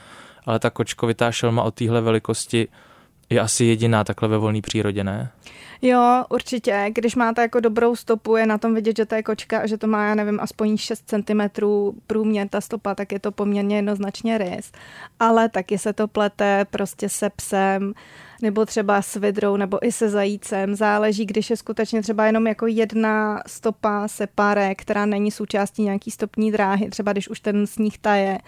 ale 0.46 0.58
ta 0.58 0.70
kočkovitá 0.70 1.32
šelma 1.32 1.62
o 1.62 1.70
téhle 1.70 2.00
velikosti 2.00 2.68
je 3.32 3.40
asi 3.40 3.64
jediná 3.64 4.04
takhle 4.04 4.28
ve 4.28 4.38
volné 4.38 4.60
přírodě, 4.60 5.04
ne? 5.04 5.30
Jo, 5.84 6.24
určitě. 6.28 6.90
Když 6.94 7.16
máte 7.16 7.42
jako 7.42 7.60
dobrou 7.60 7.96
stopu, 7.96 8.36
je 8.36 8.46
na 8.46 8.58
tom 8.58 8.74
vidět, 8.74 8.96
že 8.96 9.06
to 9.06 9.14
je 9.14 9.22
kočka 9.22 9.58
a 9.58 9.66
že 9.66 9.78
to 9.78 9.86
má, 9.86 10.06
já 10.06 10.14
nevím, 10.14 10.40
aspoň 10.40 10.76
6 10.76 11.04
cm 11.06 11.40
průměr 12.06 12.48
ta 12.48 12.60
stopa, 12.60 12.94
tak 12.94 13.12
je 13.12 13.18
to 13.18 13.32
poměrně 13.32 13.76
jednoznačně 13.76 14.38
rys. 14.38 14.72
Ale 15.20 15.48
taky 15.48 15.78
se 15.78 15.92
to 15.92 16.08
plete 16.08 16.64
prostě 16.70 17.08
se 17.08 17.30
psem, 17.30 17.92
nebo 18.42 18.66
třeba 18.66 19.02
s 19.02 19.16
vidrou, 19.16 19.56
nebo 19.56 19.86
i 19.86 19.92
se 19.92 20.08
zajícem. 20.08 20.74
Záleží, 20.74 21.26
když 21.26 21.50
je 21.50 21.56
skutečně 21.56 22.02
třeba 22.02 22.26
jenom 22.26 22.46
jako 22.46 22.66
jedna 22.66 23.42
stopa 23.46 24.08
separe, 24.08 24.74
která 24.74 25.06
není 25.06 25.30
součástí 25.30 25.82
nějaký 25.82 26.10
stopní 26.10 26.52
dráhy, 26.52 26.90
třeba 26.90 27.12
když 27.12 27.28
už 27.28 27.40
ten 27.40 27.66
sníh 27.66 27.98
taje, 27.98 28.38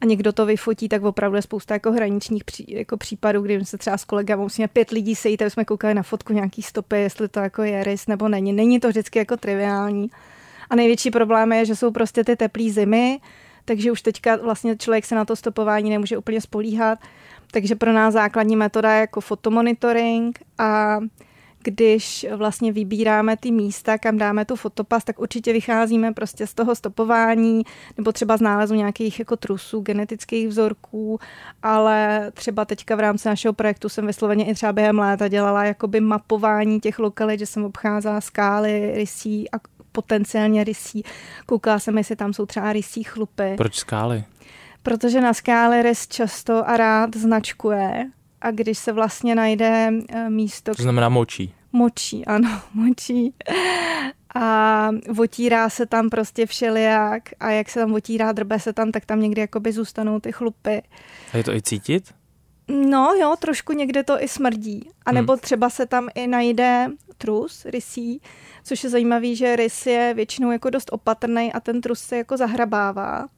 a 0.00 0.04
někdo 0.04 0.32
to 0.32 0.46
vyfotí, 0.46 0.88
tak 0.88 1.02
opravdu 1.02 1.36
je 1.36 1.42
spousta 1.42 1.74
jako 1.74 1.92
hraničních 1.92 2.44
pří, 2.44 2.64
jako 2.68 2.96
případů, 2.96 3.42
kdy 3.42 3.64
se 3.64 3.78
třeba 3.78 3.98
s 3.98 4.04
kolegama 4.04 4.42
musíme 4.42 4.68
pět 4.68 4.90
lidí 4.90 5.14
sejít, 5.14 5.42
aby 5.42 5.50
jsme 5.50 5.64
koukali 5.64 5.94
na 5.94 6.02
fotku 6.02 6.32
nějaký 6.32 6.62
stopy, 6.62 6.96
jestli 6.96 7.28
to 7.28 7.40
jako 7.40 7.62
je 7.62 7.84
rys 7.84 8.06
nebo 8.06 8.28
není. 8.28 8.52
Není 8.52 8.80
to 8.80 8.88
vždycky 8.88 9.18
jako 9.18 9.36
triviální. 9.36 10.10
A 10.70 10.76
největší 10.76 11.10
problém 11.10 11.52
je, 11.52 11.64
že 11.64 11.76
jsou 11.76 11.90
prostě 11.90 12.24
ty 12.24 12.36
teplý 12.36 12.70
zimy, 12.70 13.20
takže 13.64 13.92
už 13.92 14.02
teďka 14.02 14.36
vlastně 14.36 14.76
člověk 14.76 15.04
se 15.04 15.14
na 15.14 15.24
to 15.24 15.36
stopování 15.36 15.90
nemůže 15.90 16.18
úplně 16.18 16.40
spolíhat. 16.40 16.98
Takže 17.50 17.74
pro 17.74 17.92
nás 17.92 18.14
základní 18.14 18.56
metoda 18.56 18.92
je 18.94 19.00
jako 19.00 19.20
fotomonitoring 19.20 20.38
a 20.58 20.98
když 21.66 22.26
vlastně 22.36 22.72
vybíráme 22.72 23.36
ty 23.36 23.50
místa, 23.50 23.98
kam 23.98 24.18
dáme 24.18 24.44
tu 24.44 24.56
fotopas, 24.56 25.04
tak 25.04 25.18
určitě 25.18 25.52
vycházíme 25.52 26.12
prostě 26.12 26.46
z 26.46 26.54
toho 26.54 26.74
stopování 26.74 27.62
nebo 27.96 28.12
třeba 28.12 28.36
z 28.36 28.40
nálezu 28.40 28.74
nějakých 28.74 29.18
jako 29.18 29.36
trusů, 29.36 29.80
genetických 29.80 30.48
vzorků, 30.48 31.20
ale 31.62 32.30
třeba 32.34 32.64
teďka 32.64 32.96
v 32.96 33.00
rámci 33.00 33.28
našeho 33.28 33.52
projektu 33.52 33.88
jsem 33.88 34.06
vysloveně 34.06 34.44
i 34.46 34.54
třeba 34.54 34.72
během 34.72 34.98
léta 34.98 35.28
dělala 35.28 35.64
jakoby 35.64 36.00
mapování 36.00 36.80
těch 36.80 36.98
lokalit, 36.98 37.38
že 37.38 37.46
jsem 37.46 37.64
obcházela 37.64 38.20
skály, 38.20 38.92
rysí 38.94 39.50
a 39.50 39.56
potenciálně 39.92 40.64
rysí. 40.64 41.02
Koukala 41.46 41.78
jsem, 41.78 41.98
jestli 41.98 42.16
tam 42.16 42.32
jsou 42.32 42.46
třeba 42.46 42.72
rysí 42.72 43.02
chlupy. 43.02 43.54
Proč 43.56 43.74
skály? 43.74 44.24
Protože 44.82 45.20
na 45.20 45.34
skály 45.34 45.82
rys 45.82 46.06
často 46.08 46.68
a 46.68 46.76
rád 46.76 47.16
značkuje 47.16 48.10
a 48.40 48.50
když 48.50 48.78
se 48.78 48.92
vlastně 48.92 49.34
najde 49.34 49.90
eh, 50.08 50.30
místo, 50.30 50.74
To 50.74 50.82
znamená 50.82 51.08
močí. 51.08 51.54
Močí, 51.76 52.26
ano, 52.26 52.60
močí. 52.74 53.34
A 54.34 54.90
otírá 55.18 55.70
se 55.70 55.86
tam 55.86 56.10
prostě 56.10 56.46
všelijak 56.46 57.22
a 57.40 57.50
jak 57.50 57.70
se 57.70 57.80
tam 57.80 57.94
otírá, 57.94 58.32
drbe 58.32 58.60
se 58.60 58.72
tam, 58.72 58.92
tak 58.92 59.06
tam 59.06 59.20
někdy 59.20 59.40
jakoby 59.40 59.72
zůstanou 59.72 60.20
ty 60.20 60.32
chlupy. 60.32 60.82
A 61.32 61.36
je 61.36 61.44
to 61.44 61.54
i 61.54 61.62
cítit? 61.62 62.14
No 62.68 63.14
jo, 63.20 63.36
trošku 63.38 63.72
někde 63.72 64.02
to 64.02 64.22
i 64.22 64.28
smrdí. 64.28 64.90
A 65.06 65.12
nebo 65.12 65.36
třeba 65.36 65.70
se 65.70 65.86
tam 65.86 66.08
i 66.14 66.26
najde 66.26 66.90
trus 67.18 67.64
rysí, 67.64 68.20
což 68.64 68.84
je 68.84 68.90
zajímavý, 68.90 69.36
že 69.36 69.56
rys 69.56 69.86
je 69.86 70.14
většinou 70.14 70.50
jako 70.50 70.70
dost 70.70 70.92
opatrný 70.92 71.52
a 71.52 71.60
ten 71.60 71.80
trus 71.80 72.00
se 72.00 72.16
jako 72.16 72.36
zahrabává. 72.36 73.28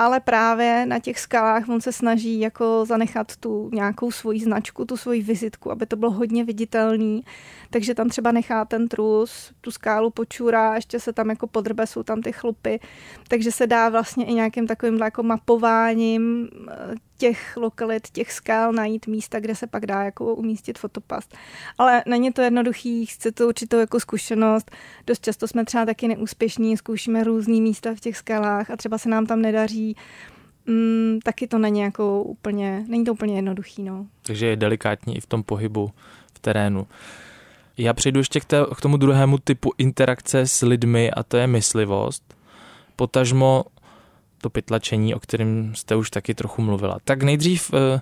Ale 0.00 0.20
právě 0.20 0.86
na 0.86 0.98
těch 0.98 1.18
skalách 1.18 1.68
on 1.68 1.80
se 1.80 1.92
snaží 1.92 2.40
jako 2.40 2.84
zanechat 2.88 3.36
tu 3.36 3.70
nějakou 3.72 4.10
svoji 4.10 4.40
značku, 4.40 4.84
tu 4.84 4.96
svoji 4.96 5.22
vizitku, 5.22 5.70
aby 5.70 5.86
to 5.86 5.96
bylo 5.96 6.10
hodně 6.10 6.44
viditelný. 6.44 7.24
Takže 7.70 7.94
tam 7.94 8.08
třeba 8.08 8.32
nechá 8.32 8.64
ten 8.64 8.88
trus, 8.88 9.52
tu 9.60 9.70
skálu 9.70 10.10
počůrá, 10.10 10.74
ještě 10.74 11.00
se 11.00 11.12
tam 11.12 11.30
jako 11.30 11.46
podrbe, 11.46 11.86
jsou 11.86 12.02
tam 12.02 12.22
ty 12.22 12.32
chlupy. 12.32 12.80
Takže 13.28 13.52
se 13.52 13.66
dá 13.66 13.88
vlastně 13.88 14.26
i 14.26 14.34
nějakým 14.34 14.66
takovým 14.66 14.98
jako 14.98 15.22
mapováním 15.22 16.48
eh, 16.70 16.94
těch 17.18 17.56
lokalit, 17.56 18.10
těch 18.10 18.32
skal 18.32 18.72
najít 18.72 19.06
místa, 19.06 19.40
kde 19.40 19.54
se 19.54 19.66
pak 19.66 19.86
dá 19.86 20.02
jako 20.02 20.34
umístit 20.34 20.78
fotopas. 20.78 21.28
Ale 21.78 22.02
není 22.06 22.32
to 22.32 22.42
jednoduchý, 22.42 23.06
chce 23.06 23.32
to 23.32 23.48
určitou 23.48 23.78
jako 23.78 24.00
zkušenost. 24.00 24.70
Dost 25.06 25.24
často 25.24 25.48
jsme 25.48 25.64
třeba 25.64 25.86
taky 25.86 26.08
neúspěšní, 26.08 26.76
zkoušíme 26.76 27.24
různý 27.24 27.60
místa 27.60 27.94
v 27.94 28.00
těch 28.00 28.16
skalách 28.16 28.70
a 28.70 28.76
třeba 28.76 28.98
se 28.98 29.08
nám 29.08 29.26
tam 29.26 29.42
nedaří. 29.42 29.96
Mm, 30.66 31.18
taky 31.24 31.46
to 31.46 31.58
není 31.58 31.80
jako 31.80 32.22
úplně, 32.22 32.84
není 32.88 33.04
to 33.04 33.12
úplně 33.12 33.36
jednoduchý, 33.36 33.82
no. 33.82 34.06
Takže 34.22 34.46
je 34.46 34.56
delikátní 34.56 35.16
i 35.16 35.20
v 35.20 35.26
tom 35.26 35.42
pohybu 35.42 35.90
v 36.34 36.38
terénu. 36.38 36.86
Já 37.78 37.94
přejdu 37.94 38.20
ještě 38.20 38.40
k, 38.40 38.44
té, 38.44 38.56
k 38.76 38.80
tomu 38.80 38.96
druhému 38.96 39.38
typu 39.38 39.72
interakce 39.78 40.46
s 40.46 40.62
lidmi 40.62 41.10
a 41.10 41.22
to 41.22 41.36
je 41.36 41.46
myslivost. 41.46 42.34
Potažmo 42.96 43.64
to 44.40 44.50
pytlačení, 44.50 45.14
o 45.14 45.20
kterém 45.20 45.74
jste 45.74 45.96
už 45.96 46.10
taky 46.10 46.34
trochu 46.34 46.62
mluvila. 46.62 46.98
Tak 47.04 47.22
nejdřív 47.22 47.70
eh, 47.74 48.00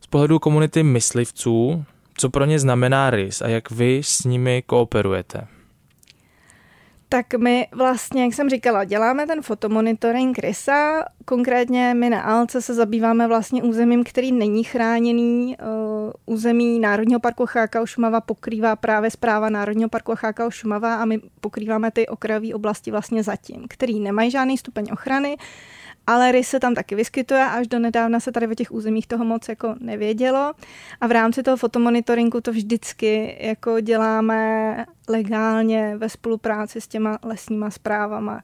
z 0.00 0.06
pohledu 0.06 0.38
komunity 0.38 0.82
myslivců, 0.82 1.84
co 2.16 2.30
pro 2.30 2.44
ně 2.44 2.58
znamená 2.58 3.10
rys 3.10 3.42
a 3.42 3.48
jak 3.48 3.70
vy 3.70 4.00
s 4.04 4.24
nimi 4.24 4.62
kooperujete? 4.66 5.46
Tak 7.12 7.34
my 7.34 7.68
vlastně, 7.72 8.22
jak 8.24 8.34
jsem 8.34 8.50
říkala, 8.50 8.84
děláme 8.84 9.26
ten 9.26 9.42
fotomonitoring 9.42 10.38
rysa. 10.38 11.04
Konkrétně 11.24 11.94
my 11.94 12.10
na 12.10 12.22
Alce 12.22 12.62
se 12.62 12.74
zabýváme 12.74 13.28
vlastně 13.28 13.62
územím, 13.62 14.04
který 14.04 14.32
není 14.32 14.64
chráněný. 14.64 15.56
Uh, 15.56 16.34
území 16.34 16.78
Národního 16.78 17.20
parku 17.20 17.46
Chákao 17.46 17.86
Šumava 17.86 18.20
pokrývá 18.20 18.76
právě 18.76 19.10
zpráva 19.10 19.50
Národního 19.50 19.88
parku 19.88 20.12
Chákao 20.14 20.50
Šumava 20.50 20.94
a 20.94 21.04
my 21.04 21.20
pokrýváme 21.40 21.90
ty 21.90 22.08
okrajové 22.08 22.54
oblasti 22.54 22.90
vlastně 22.90 23.22
zatím, 23.22 23.64
který 23.68 24.00
nemají 24.00 24.30
žádný 24.30 24.58
stupeň 24.58 24.86
ochrany 24.92 25.36
ale 26.06 26.32
rys 26.32 26.48
se 26.48 26.60
tam 26.60 26.74
taky 26.74 26.94
vyskytuje, 26.94 27.44
až 27.44 27.68
do 27.68 27.78
nedávna 27.78 28.20
se 28.20 28.32
tady 28.32 28.48
o 28.48 28.54
těch 28.54 28.72
územích 28.72 29.06
toho 29.06 29.24
moc 29.24 29.48
jako 29.48 29.74
nevědělo. 29.80 30.52
A 31.00 31.06
v 31.06 31.10
rámci 31.10 31.42
toho 31.42 31.56
fotomonitoringu 31.56 32.40
to 32.40 32.52
vždycky 32.52 33.36
jako 33.40 33.80
děláme 33.80 34.86
legálně 35.08 35.96
ve 35.96 36.08
spolupráci 36.08 36.80
s 36.80 36.88
těma 36.88 37.18
lesníma 37.22 37.70
zprávama 37.70 38.42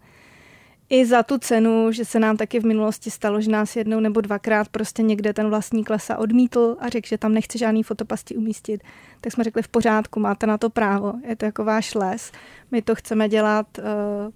i 0.91 1.07
za 1.07 1.23
tu 1.23 1.39
cenu, 1.39 1.93
že 1.93 2.05
se 2.05 2.19
nám 2.19 2.37
taky 2.37 2.61
v 2.61 2.67
minulosti 2.67 3.11
stalo, 3.11 3.41
že 3.41 3.51
nás 3.51 3.77
jednou 3.77 4.01
nebo 4.01 4.21
dvakrát 4.21 4.69
prostě 4.69 5.03
někde 5.03 5.33
ten 5.33 5.49
vlastník 5.49 5.91
lesa 5.91 6.19
odmítl 6.19 6.77
a 6.81 6.89
řekl, 6.89 7.09
že 7.09 7.19
tam 7.19 7.35
nechce 7.35 7.59
žádný 7.59 7.83
fotopasti 7.83 8.37
umístit, 8.37 8.83
tak 9.21 9.33
jsme 9.33 9.45
řekli 9.45 9.63
v 9.63 9.69
pořádku, 9.69 10.21
máte 10.21 10.47
na 10.47 10.59
to 10.59 10.71
právo, 10.71 11.13
je 11.29 11.37
to 11.37 11.45
jako 11.45 11.65
váš 11.65 11.95
les. 11.95 12.33
My 12.71 12.83
to 12.83 12.95
chceme 12.95 13.29
dělat 13.29 13.67
uh, 13.79 13.85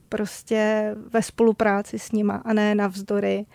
prostě 0.08 0.94
ve 1.12 1.22
spolupráci 1.22 1.98
s 1.98 2.12
nima 2.12 2.42
a 2.44 2.52
ne 2.52 2.74
navzdory. 2.74 3.46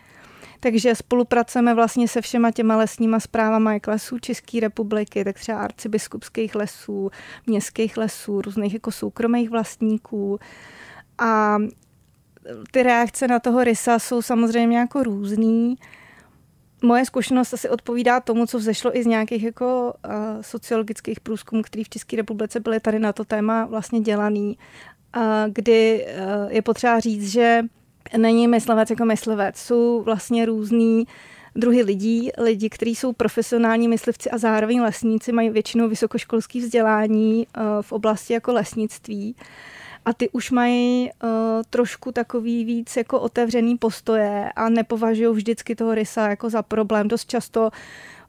Takže 0.59 0.95
spolupracujeme 0.95 1.73
vlastně 1.73 2.07
se 2.07 2.21
všema 2.21 2.51
těma 2.51 2.75
lesníma 2.77 3.19
zprávama 3.19 3.73
jak 3.73 3.87
lesů 3.87 4.19
České 4.19 4.59
republiky, 4.59 5.23
tak 5.23 5.35
třeba 5.35 5.59
arcibiskupských 5.59 6.55
lesů, 6.55 7.11
městských 7.47 7.97
lesů, 7.97 8.41
různých 8.41 8.73
jako 8.73 8.91
soukromých 8.91 9.49
vlastníků. 9.49 10.39
A 11.17 11.57
ty 12.71 12.83
reakce 12.83 13.27
na 13.27 13.39
toho 13.39 13.63
rysa 13.63 13.99
jsou 13.99 14.21
samozřejmě 14.21 14.77
jako 14.77 15.03
různý. 15.03 15.75
Moje 16.83 17.05
zkušenost 17.05 17.53
asi 17.53 17.69
odpovídá 17.69 18.19
tomu, 18.19 18.45
co 18.45 18.57
vzešlo 18.57 18.97
i 18.97 19.03
z 19.03 19.05
nějakých 19.05 19.43
jako 19.43 19.93
uh, 20.05 20.11
sociologických 20.41 21.19
průzkumů, 21.19 21.61
které 21.61 21.83
v 21.83 21.89
České 21.89 22.15
republice 22.15 22.59
byly 22.59 22.79
tady 22.79 22.99
na 22.99 23.13
to 23.13 23.25
téma 23.25 23.65
vlastně 23.65 23.99
dělaný, 23.99 24.57
uh, 25.17 25.23
kdy 25.47 26.05
uh, 26.05 26.51
je 26.51 26.61
potřeba 26.61 26.99
říct, 26.99 27.31
že 27.31 27.63
není 28.17 28.47
myslivec 28.47 28.89
jako 28.89 29.05
myslivec. 29.05 29.57
Jsou 29.57 30.01
vlastně 30.01 30.45
různý 30.45 31.07
druhy 31.55 31.83
lidí, 31.83 32.31
lidi, 32.37 32.69
kteří 32.69 32.95
jsou 32.95 33.13
profesionální 33.13 33.87
myslivci 33.87 34.29
a 34.29 34.37
zároveň 34.37 34.81
lesníci, 34.81 35.31
mají 35.31 35.49
většinou 35.49 35.89
vysokoškolské 35.89 36.59
vzdělání 36.59 37.47
v 37.81 37.91
oblasti 37.91 38.33
jako 38.33 38.53
lesnictví. 38.53 39.35
A 40.05 40.13
ty 40.13 40.29
už 40.29 40.51
mají 40.51 41.09
uh, 41.23 41.29
trošku 41.69 42.11
takový 42.11 42.65
víc 42.65 42.97
jako 42.97 43.19
otevřený 43.19 43.77
postoje 43.77 44.51
a 44.55 44.69
nepovažují 44.69 45.35
vždycky 45.35 45.75
toho 45.75 45.95
rysa 45.95 46.29
jako 46.29 46.49
za 46.49 46.61
problém. 46.61 47.07
Dost 47.07 47.29
často 47.29 47.69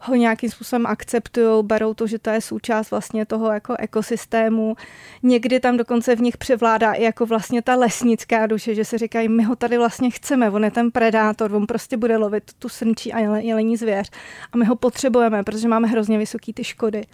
ho 0.00 0.14
nějakým 0.14 0.50
způsobem 0.50 0.86
akceptují, 0.86 1.64
berou 1.64 1.94
to, 1.94 2.06
že 2.06 2.18
to 2.18 2.30
je 2.30 2.40
součást 2.40 2.90
vlastně 2.90 3.26
toho 3.26 3.52
jako 3.52 3.74
ekosystému. 3.78 4.76
Někdy 5.22 5.60
tam 5.60 5.76
dokonce 5.76 6.16
v 6.16 6.20
nich 6.20 6.36
převládá 6.36 6.92
i 6.92 7.02
jako 7.02 7.26
vlastně 7.26 7.62
ta 7.62 7.74
lesnická 7.74 8.46
duše, 8.46 8.74
že 8.74 8.84
se 8.84 8.98
říkají, 8.98 9.28
my 9.28 9.42
ho 9.42 9.56
tady 9.56 9.78
vlastně 9.78 10.10
chceme, 10.10 10.50
on 10.50 10.64
je 10.64 10.70
ten 10.70 10.90
predátor, 10.90 11.54
on 11.54 11.66
prostě 11.66 11.96
bude 11.96 12.16
lovit 12.16 12.52
tu 12.58 12.68
srnčí 12.68 13.12
a 13.12 13.18
jelení 13.38 13.76
zvěř 13.76 14.10
a 14.52 14.56
my 14.56 14.64
ho 14.64 14.76
potřebujeme, 14.76 15.42
protože 15.42 15.68
máme 15.68 15.88
hrozně 15.88 16.18
vysoký 16.18 16.52
ty 16.52 16.64
škody 16.64 17.04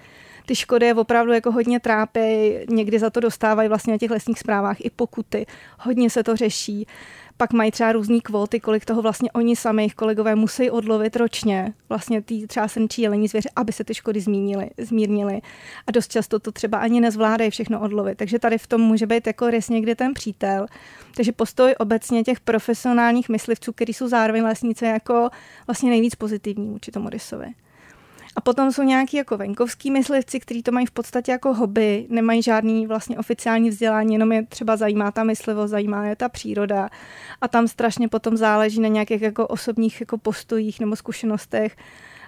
ty 0.46 0.57
škody 0.57 0.87
je 0.87 0.94
opravdu 0.94 1.33
jako 1.33 1.52
hodně 1.52 1.81
trápí, 1.81 2.20
někdy 2.68 2.98
za 2.98 3.11
to 3.11 3.20
dostávají 3.20 3.68
vlastně 3.68 3.92
na 3.92 3.98
těch 3.98 4.11
lesních 4.11 4.38
zprávách 4.38 4.76
i 4.81 4.90
pokuty, 4.90 5.46
hodně 5.78 6.11
se 6.11 6.22
to 6.22 6.37
řeší. 6.37 6.87
Pak 7.37 7.52
mají 7.52 7.70
třeba 7.70 7.92
různé 7.92 8.20
kvóty, 8.20 8.61
kolik 8.61 8.85
toho 8.85 9.02
vlastně 9.02 9.31
oni 9.33 9.57
sami, 9.57 9.83
jejich 9.83 9.94
kolegové 9.94 10.35
musí 10.35 10.70
odlovit 10.70 11.16
ročně, 11.16 11.72
vlastně 11.88 12.22
tý 12.22 12.46
třeba 12.46 12.68
senčí 12.68 13.02
jelení 13.02 13.28
zvěře, 13.28 13.48
aby 13.57 13.72
se 13.72 13.85
ty 13.85 13.94
škody 13.94 14.20
zmínily, 14.20 14.70
zmírnily. 14.78 15.40
A 15.87 15.90
dost 15.90 16.11
často 16.11 16.38
to 16.38 16.52
třeba 16.52 16.78
ani 16.78 17.00
nezvládají 17.00 17.50
všechno 17.50 17.81
odlovit. 17.81 18.18
Takže 18.18 18.38
tady 18.38 18.59
v 18.59 18.66
tom 18.66 18.81
může 18.81 19.07
být 19.07 19.26
jako 19.26 19.50
rys 19.50 19.68
někdy 19.68 19.94
ten 19.94 20.14
přítel. 20.14 20.66
Takže 21.16 21.33
postoj 21.33 21.74
obecně 21.78 22.24
těch 22.24 22.40
profesionálních 22.40 23.28
myslivců, 23.28 23.72
kteří 23.72 23.92
jsou 23.92 24.09
zároveň 24.09 24.42
lesníci, 24.42 24.85
jako 24.85 25.31
vlastně 25.66 25.90
nejvíc 25.90 26.14
pozitivní 26.14 26.68
vůči 26.68 26.90
tomu 26.90 27.09
rysovi. 27.09 27.46
A 28.37 28.40
potom 28.40 28.73
jsou 28.73 28.83
nějaký 28.83 29.16
jako 29.16 29.37
venkovský 29.37 29.90
myslivci, 29.90 30.40
kteří 30.40 30.62
to 30.62 30.73
mají 30.73 30.87
v 30.87 30.90
podstatě 30.90 31.33
jako 31.33 31.55
hobby, 31.55 32.07
nemají 32.09 32.42
žádný 32.42 32.87
vlastně 32.87 33.18
oficiální 33.18 33.71
vzdělání, 33.71 34.12
jenom 34.12 34.33
je 34.33 34.47
třeba 34.47 34.77
zajímá 34.77 35.11
ta 35.11 35.25
myslivost, 35.25 35.71
zajímá 35.71 36.07
je 36.07 36.16
ta 36.16 36.29
příroda. 36.29 36.88
A 37.40 37.49
tam 37.49 37.68
strašně 37.68 38.09
potom 38.09 38.37
záleží 38.37 38.81
na 38.81 38.88
nějakých 38.88 39.23
jako 39.23 39.47
osobních 39.47 40.01
jako 40.01 40.18
postojích 40.18 40.81
nebo 40.81 40.97
zkušenostech 40.97 41.77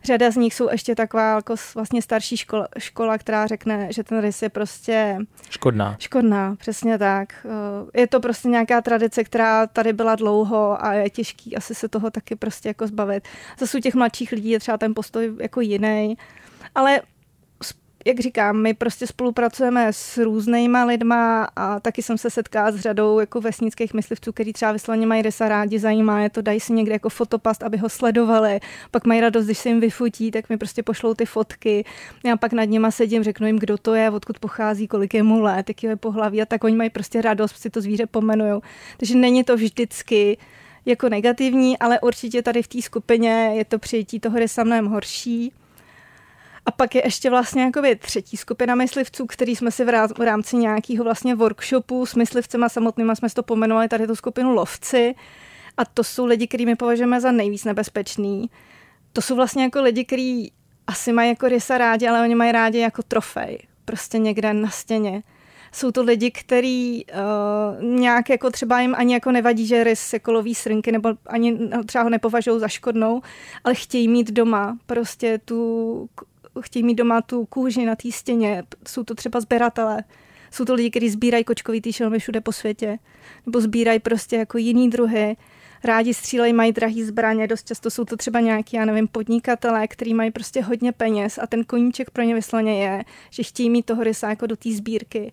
Řada 0.04 0.30
z 0.30 0.36
nich 0.36 0.54
jsou 0.54 0.70
ještě 0.70 0.94
taková 0.94 1.34
jako 1.34 1.54
vlastně 1.74 2.02
starší 2.02 2.36
škola, 2.36 2.68
škola, 2.78 3.18
která 3.18 3.46
řekne, 3.46 3.88
že 3.90 4.04
ten 4.04 4.20
rys 4.20 4.42
je 4.42 4.48
prostě... 4.48 5.18
Škodná. 5.50 5.96
Škodná, 5.98 6.56
přesně 6.58 6.98
tak. 6.98 7.46
Eh, 7.94 8.00
je 8.00 8.06
to 8.06 8.20
prostě 8.20 8.48
nějaká 8.48 8.80
tradice, 8.80 9.24
která 9.24 9.66
tady 9.66 9.92
byla 9.92 10.14
dlouho 10.14 10.84
a 10.84 10.92
je 10.92 11.10
těžký 11.10 11.56
asi 11.56 11.74
se 11.74 11.88
toho 11.88 12.10
taky 12.10 12.36
prostě 12.36 12.68
jako 12.68 12.86
zbavit. 12.86 13.28
Zase 13.58 13.78
u 13.78 13.80
těch 13.80 13.94
mladších 13.94 14.32
lidí 14.32 14.50
je 14.50 14.60
třeba 14.60 14.78
ten 14.78 14.94
postoj 14.94 15.32
jako 15.40 15.60
jiný. 15.60 16.16
Ale 16.74 17.00
jak 18.04 18.20
říkám, 18.20 18.56
my 18.56 18.74
prostě 18.74 19.06
spolupracujeme 19.06 19.92
s 19.92 20.18
různýma 20.18 20.84
lidma 20.84 21.48
a 21.56 21.80
taky 21.80 22.02
jsem 22.02 22.18
se 22.18 22.30
setkala 22.30 22.72
s 22.72 22.76
řadou 22.76 23.18
jako 23.20 23.40
vesnických 23.40 23.94
myslivců, 23.94 24.32
kteří 24.32 24.52
třeba 24.52 24.72
vysloveně 24.72 25.06
mají 25.06 25.22
resa 25.22 25.48
rádi, 25.48 25.78
zajímá 25.78 26.20
je 26.20 26.30
to, 26.30 26.42
dají 26.42 26.60
si 26.60 26.72
někde 26.72 26.92
jako 26.92 27.08
fotopast, 27.08 27.62
aby 27.62 27.76
ho 27.76 27.88
sledovali, 27.88 28.60
pak 28.90 29.06
mají 29.06 29.20
radost, 29.20 29.44
když 29.44 29.58
se 29.58 29.68
jim 29.68 29.80
vyfotí, 29.80 30.30
tak 30.30 30.48
mi 30.48 30.56
prostě 30.56 30.82
pošlou 30.82 31.14
ty 31.14 31.26
fotky. 31.26 31.84
Já 32.24 32.36
pak 32.36 32.52
nad 32.52 32.64
nima 32.64 32.90
sedím, 32.90 33.22
řeknu 33.22 33.46
jim, 33.46 33.58
kdo 33.58 33.78
to 33.78 33.94
je, 33.94 34.10
odkud 34.10 34.38
pochází, 34.38 34.88
kolik 34.88 35.14
je 35.14 35.22
mu 35.22 35.40
let, 35.40 35.68
jaký 35.68 35.86
je 35.86 35.96
pohlaví 35.96 36.42
a 36.42 36.46
tak 36.46 36.64
oni 36.64 36.76
mají 36.76 36.90
prostě 36.90 37.22
radost, 37.22 37.56
si 37.56 37.70
to 37.70 37.80
zvíře 37.80 38.06
pomenujou. 38.06 38.60
Takže 38.96 39.16
není 39.16 39.44
to 39.44 39.56
vždycky 39.56 40.38
jako 40.86 41.08
negativní, 41.08 41.78
ale 41.78 42.00
určitě 42.00 42.42
tady 42.42 42.62
v 42.62 42.68
té 42.68 42.82
skupině 42.82 43.52
je 43.54 43.64
to 43.64 43.78
přijetí 43.78 44.20
toho 44.20 44.38
rysa 44.38 44.64
mnohem 44.64 44.86
horší. 44.86 45.52
A 46.66 46.70
pak 46.70 46.94
je 46.94 47.06
ještě 47.06 47.30
vlastně 47.30 47.62
jakoby 47.62 47.96
třetí 47.96 48.36
skupina 48.36 48.74
myslivců, 48.74 49.26
který 49.26 49.56
jsme 49.56 49.70
si 49.70 49.84
v 49.84 50.20
rámci 50.20 50.56
nějakého 50.56 51.04
vlastně 51.04 51.34
workshopu 51.34 52.06
s 52.06 52.14
myslivcema 52.14 52.68
samotnýma 52.68 53.14
jsme 53.14 53.28
si 53.28 53.34
to 53.34 53.42
pomenovali 53.42 53.88
tady 53.88 54.06
tu 54.06 54.16
skupinu 54.16 54.54
lovci. 54.54 55.14
A 55.76 55.84
to 55.84 56.04
jsou 56.04 56.26
lidi, 56.26 56.46
který 56.46 56.66
my 56.66 56.76
považujeme 56.76 57.20
za 57.20 57.32
nejvíc 57.32 57.64
nebezpečný. 57.64 58.50
To 59.12 59.22
jsou 59.22 59.36
vlastně 59.36 59.62
jako 59.62 59.82
lidi, 59.82 60.04
kteří 60.04 60.52
asi 60.86 61.12
mají 61.12 61.28
jako 61.28 61.48
rysa 61.48 61.78
rádi, 61.78 62.08
ale 62.08 62.22
oni 62.22 62.34
mají 62.34 62.52
rádi 62.52 62.78
jako 62.78 63.02
trofej. 63.02 63.58
Prostě 63.84 64.18
někde 64.18 64.54
na 64.54 64.70
stěně. 64.70 65.22
Jsou 65.72 65.90
to 65.90 66.02
lidi, 66.02 66.30
kteří 66.30 67.06
uh, 67.06 67.84
nějak 67.84 68.30
jako 68.30 68.50
třeba 68.50 68.80
jim 68.80 68.94
ani 68.98 69.14
jako 69.14 69.32
nevadí, 69.32 69.66
že 69.66 69.84
rys 69.84 70.12
jako 70.12 70.32
loví 70.32 70.54
srnky, 70.54 70.92
nebo 70.92 71.08
ani 71.26 71.58
třeba 71.86 72.04
ho 72.04 72.10
nepovažují 72.10 72.60
za 72.60 72.68
škodnou, 72.68 73.22
ale 73.64 73.74
chtějí 73.74 74.08
mít 74.08 74.30
doma 74.30 74.78
prostě 74.86 75.38
tu 75.44 76.08
chtějí 76.60 76.82
mít 76.82 76.94
doma 76.94 77.22
tu 77.22 77.46
kůži 77.46 77.86
na 77.86 77.96
té 77.96 78.12
stěně. 78.12 78.62
Jsou 78.88 79.04
to 79.04 79.14
třeba 79.14 79.40
sběratelé. 79.40 80.04
Jsou 80.50 80.64
to 80.64 80.74
lidi, 80.74 80.90
kteří 80.90 81.10
sbírají 81.10 81.44
kočkový 81.44 81.82
šelmy 81.90 82.18
všude 82.18 82.40
po 82.40 82.52
světě. 82.52 82.98
Nebo 83.46 83.60
sbírají 83.60 83.98
prostě 83.98 84.36
jako 84.36 84.58
jiný 84.58 84.90
druhy. 84.90 85.36
Rádi 85.84 86.14
střílejí, 86.14 86.52
mají 86.52 86.72
drahý 86.72 87.04
zbraně, 87.04 87.46
dost 87.46 87.66
často 87.66 87.90
jsou 87.90 88.04
to 88.04 88.16
třeba 88.16 88.40
nějaký, 88.40 88.76
já 88.76 88.84
nevím, 88.84 89.08
podnikatelé, 89.08 89.88
kteří 89.88 90.14
mají 90.14 90.30
prostě 90.30 90.62
hodně 90.62 90.92
peněz 90.92 91.38
a 91.42 91.46
ten 91.46 91.64
koníček 91.64 92.10
pro 92.10 92.22
ně 92.22 92.34
vyslaně 92.34 92.84
je, 92.84 93.04
že 93.30 93.42
chtějí 93.42 93.70
mít 93.70 93.86
toho 93.86 94.04
rysa 94.04 94.28
jako 94.30 94.46
do 94.46 94.56
té 94.56 94.72
sbírky. 94.72 95.32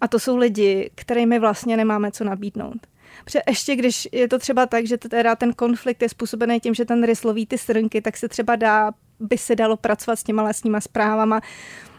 A 0.00 0.08
to 0.08 0.18
jsou 0.18 0.36
lidi, 0.36 0.90
kterými 0.94 1.38
vlastně 1.38 1.76
nemáme 1.76 2.10
co 2.10 2.24
nabídnout. 2.24 2.86
Protože 3.24 3.40
ještě 3.48 3.76
když 3.76 4.08
je 4.12 4.28
to 4.28 4.38
třeba 4.38 4.66
tak, 4.66 4.86
že 4.86 4.98
teda 4.98 5.36
ten 5.36 5.52
konflikt 5.52 6.02
je 6.02 6.08
způsobený 6.08 6.60
tím, 6.60 6.74
že 6.74 6.84
ten 6.84 7.04
rys 7.04 7.24
loví 7.24 7.46
ty 7.46 7.58
srnky, 7.58 8.00
tak 8.00 8.16
se 8.16 8.28
třeba 8.28 8.56
dá, 8.56 8.92
by 9.20 9.38
se 9.38 9.56
dalo 9.56 9.76
pracovat 9.76 10.16
s 10.16 10.22
těma 10.22 10.42
lesníma 10.42 10.80
zprávama 10.80 11.40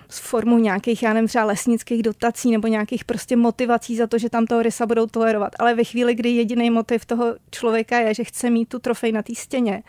s 0.09 0.19
formou 0.19 0.57
nějakých, 0.57 1.03
já 1.03 1.13
nevím, 1.13 1.27
třeba 1.27 1.45
lesnických 1.45 2.03
dotací 2.03 2.51
nebo 2.51 2.67
nějakých 2.67 3.05
prostě 3.05 3.35
motivací 3.35 3.95
za 3.95 4.07
to, 4.07 4.17
že 4.17 4.29
tam 4.29 4.45
toho 4.45 4.61
rysa 4.61 4.85
budou 4.85 5.05
tolerovat. 5.07 5.51
Ale 5.59 5.75
ve 5.75 5.83
chvíli, 5.83 6.15
kdy 6.15 6.29
jediný 6.29 6.69
motiv 6.69 7.05
toho 7.05 7.35
člověka 7.51 7.99
je, 7.99 8.13
že 8.13 8.23
chce 8.23 8.49
mít 8.49 8.69
tu 8.69 8.79
trofej 8.79 9.11
na 9.11 9.23
té 9.23 9.35
stěně, 9.35 9.83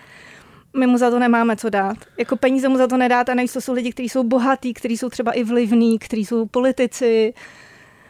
my 0.77 0.87
mu 0.87 0.99
za 0.99 1.11
to 1.11 1.19
nemáme 1.19 1.57
co 1.57 1.71
dát. 1.71 1.97
Jako 2.19 2.37
peníze 2.37 2.69
mu 2.69 2.77
za 2.77 2.87
to 2.87 2.97
nedáte 2.97 3.33
a 3.33 3.35
navíc 3.35 3.53
to 3.53 3.61
jsou 3.61 3.73
lidi, 3.73 3.93
kteří 3.93 4.09
jsou 4.09 4.23
bohatí, 4.23 4.75
kteří 4.75 4.97
jsou 4.97 5.09
třeba 5.09 5.33
i 5.33 5.45
vlivní, 5.45 5.99
kteří 5.99 6.25
jsou 6.25 6.47
politici, 6.47 7.35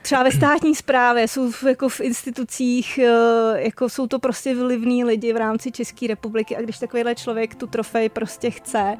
třeba 0.06 0.22
ve 0.22 0.30
státní 0.30 0.74
správě, 0.74 1.28
jsou 1.28 1.50
v, 1.50 1.62
jako 1.62 1.88
v 1.88 2.00
institucích, 2.00 2.98
eh, 2.98 3.62
jako 3.62 3.88
jsou 3.88 4.06
to 4.06 4.18
prostě 4.18 4.54
vlivní 4.54 5.04
lidi 5.04 5.32
v 5.32 5.36
rámci 5.36 5.72
České 5.72 6.06
republiky 6.06 6.56
a 6.56 6.60
když 6.60 6.78
takovýhle 6.78 7.14
člověk 7.14 7.54
tu 7.54 7.66
trofej 7.66 8.08
prostě 8.08 8.50
chce 8.50 8.96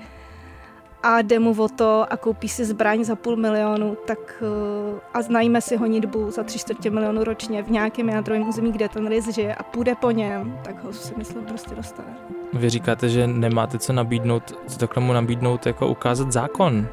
a 1.03 1.23
jde 1.23 1.38
mu 1.38 1.62
o 1.62 1.69
to 1.69 2.12
a 2.12 2.16
koupí 2.16 2.49
si 2.49 2.64
zbraň 2.64 3.05
za 3.05 3.16
půl 3.16 3.37
milionu, 3.37 3.97
tak 4.07 4.42
uh, 4.42 4.99
a 5.14 5.23
znajíme 5.23 5.61
si 5.61 5.77
honitbu 5.77 6.31
za 6.31 6.42
tři 6.42 6.59
čtvrtě 6.59 6.90
milionu 6.90 7.25
ročně 7.25 7.62
v 7.62 7.71
nějakém 7.71 8.09
jádrovém 8.09 8.49
území, 8.49 8.73
kde 8.73 8.88
ten 8.88 9.07
rys 9.09 9.29
žije 9.29 9.55
a 9.55 9.62
půjde 9.62 9.95
po 9.95 10.11
něm, 10.11 10.59
tak 10.64 10.85
ho 10.85 10.92
si 10.92 11.14
myslím 11.16 11.45
prostě 11.45 11.75
dostane. 11.75 12.16
Vy 12.53 12.71
říkáte, 12.71 13.09
že 13.09 13.27
nemáte 13.27 13.79
co 13.79 13.92
nabídnout, 13.92 14.59
co 14.66 14.79
takhle 14.79 15.03
mu 15.03 15.12
nabídnout, 15.12 15.66
jako 15.66 15.88
ukázat 15.88 16.33
zákon. 16.33 16.88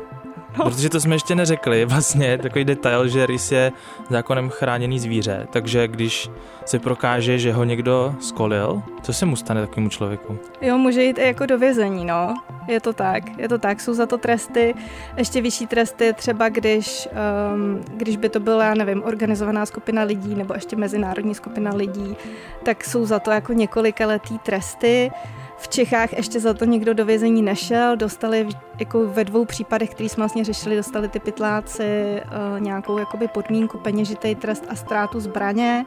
No. 0.58 0.66
Protože 0.66 0.90
to 0.90 1.00
jsme 1.00 1.16
ještě 1.16 1.36
neřekli, 1.36 1.86
vlastně 1.94 2.38
takový 2.38 2.66
detail, 2.66 3.08
že 3.08 3.26
rys 3.26 3.52
je 3.52 3.72
zákonem 4.10 4.50
chráněný 4.50 5.00
zvíře, 5.00 5.48
takže 5.52 5.88
když 5.88 6.30
se 6.66 6.80
prokáže, 6.80 7.40
že 7.40 7.54
ho 7.54 7.64
někdo 7.64 8.16
skolil, 8.20 8.84
co 9.02 9.14
se 9.14 9.26
mu 9.26 9.36
stane 9.36 9.62
takovému 9.62 9.90
člověku? 9.90 10.38
Jo, 10.62 10.78
může 10.78 11.04
jít 11.04 11.18
i 11.18 11.28
jako 11.28 11.46
do 11.46 11.60
vězení, 11.60 12.06
no. 12.06 12.36
Je 12.68 12.80
to 12.80 12.94
tak, 12.94 13.24
je 13.38 13.50
to 13.50 13.58
tak, 13.58 13.82
jsou 13.82 13.94
za 13.94 14.06
to 14.06 14.18
tresty, 14.18 14.76
ještě 15.18 15.42
vyšší 15.42 15.68
tresty, 15.68 16.14
třeba 16.14 16.50
když, 16.50 17.10
um, 17.54 17.82
když 17.98 18.18
by 18.18 18.30
to 18.30 18.40
byla, 18.40 18.64
já 18.64 18.74
nevím, 18.74 19.04
organizovaná 19.04 19.66
skupina 19.66 20.04
lidí 20.04 20.36
nebo 20.36 20.54
ještě 20.54 20.76
mezinárodní 20.76 21.36
skupina 21.36 21.72
lidí, 21.76 22.16
tak 22.64 22.84
jsou 22.84 23.06
za 23.06 23.20
to 23.20 23.32
jako 23.32 23.54
několika 23.54 24.08
letý 24.08 24.40
tresty. 24.40 25.12
V 25.58 25.68
Čechách 25.68 26.14
ještě 26.14 26.40
za 26.40 26.54
to 26.54 26.66
někdo 26.66 26.94
do 26.94 27.06
vězení 27.06 27.42
nešel, 27.42 27.96
dostali 27.96 28.48
jako 28.80 29.08
ve 29.08 29.24
dvou 29.24 29.46
případech, 29.46 29.90
který 29.90 30.10
jsme 30.10 30.22
vlastně 30.22 30.44
řešili, 30.44 30.76
dostali 30.76 31.08
ty 31.08 31.20
pytláci 31.20 32.22
uh, 32.26 32.62
nějakou 32.62 32.98
jakoby 32.98 33.28
podmínku, 33.28 33.78
peněžitý 33.78 34.36
trest 34.36 34.64
a 34.70 34.76
ztrátu 34.76 35.20
zbraně. 35.20 35.86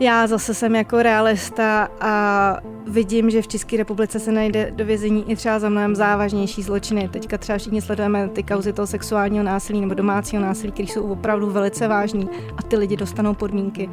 Já 0.00 0.26
zase 0.26 0.54
jsem 0.54 0.74
jako 0.74 1.02
realista 1.02 1.88
a 2.00 2.56
vidím, 2.86 3.30
že 3.30 3.42
v 3.42 3.48
České 3.48 3.76
republice 3.76 4.20
se 4.20 4.32
najde 4.32 4.70
do 4.70 4.84
vězení 4.84 5.30
i 5.30 5.36
třeba 5.36 5.58
za 5.58 5.68
mnohem 5.68 5.96
závažnější 5.96 6.62
zločiny. 6.62 7.08
Teďka 7.08 7.38
třeba 7.38 7.58
všichni 7.58 7.82
sledujeme 7.82 8.28
ty 8.28 8.42
kauzy 8.42 8.72
toho 8.72 8.86
sexuálního 8.86 9.44
násilí 9.44 9.80
nebo 9.80 9.94
domácího 9.94 10.42
násilí, 10.42 10.72
které 10.72 10.88
jsou 10.88 11.02
opravdu 11.02 11.50
velice 11.50 11.88
vážní 11.88 12.28
a 12.56 12.62
ty 12.62 12.76
lidi 12.76 12.96
dostanou 12.96 13.34
podmínky. 13.34 13.90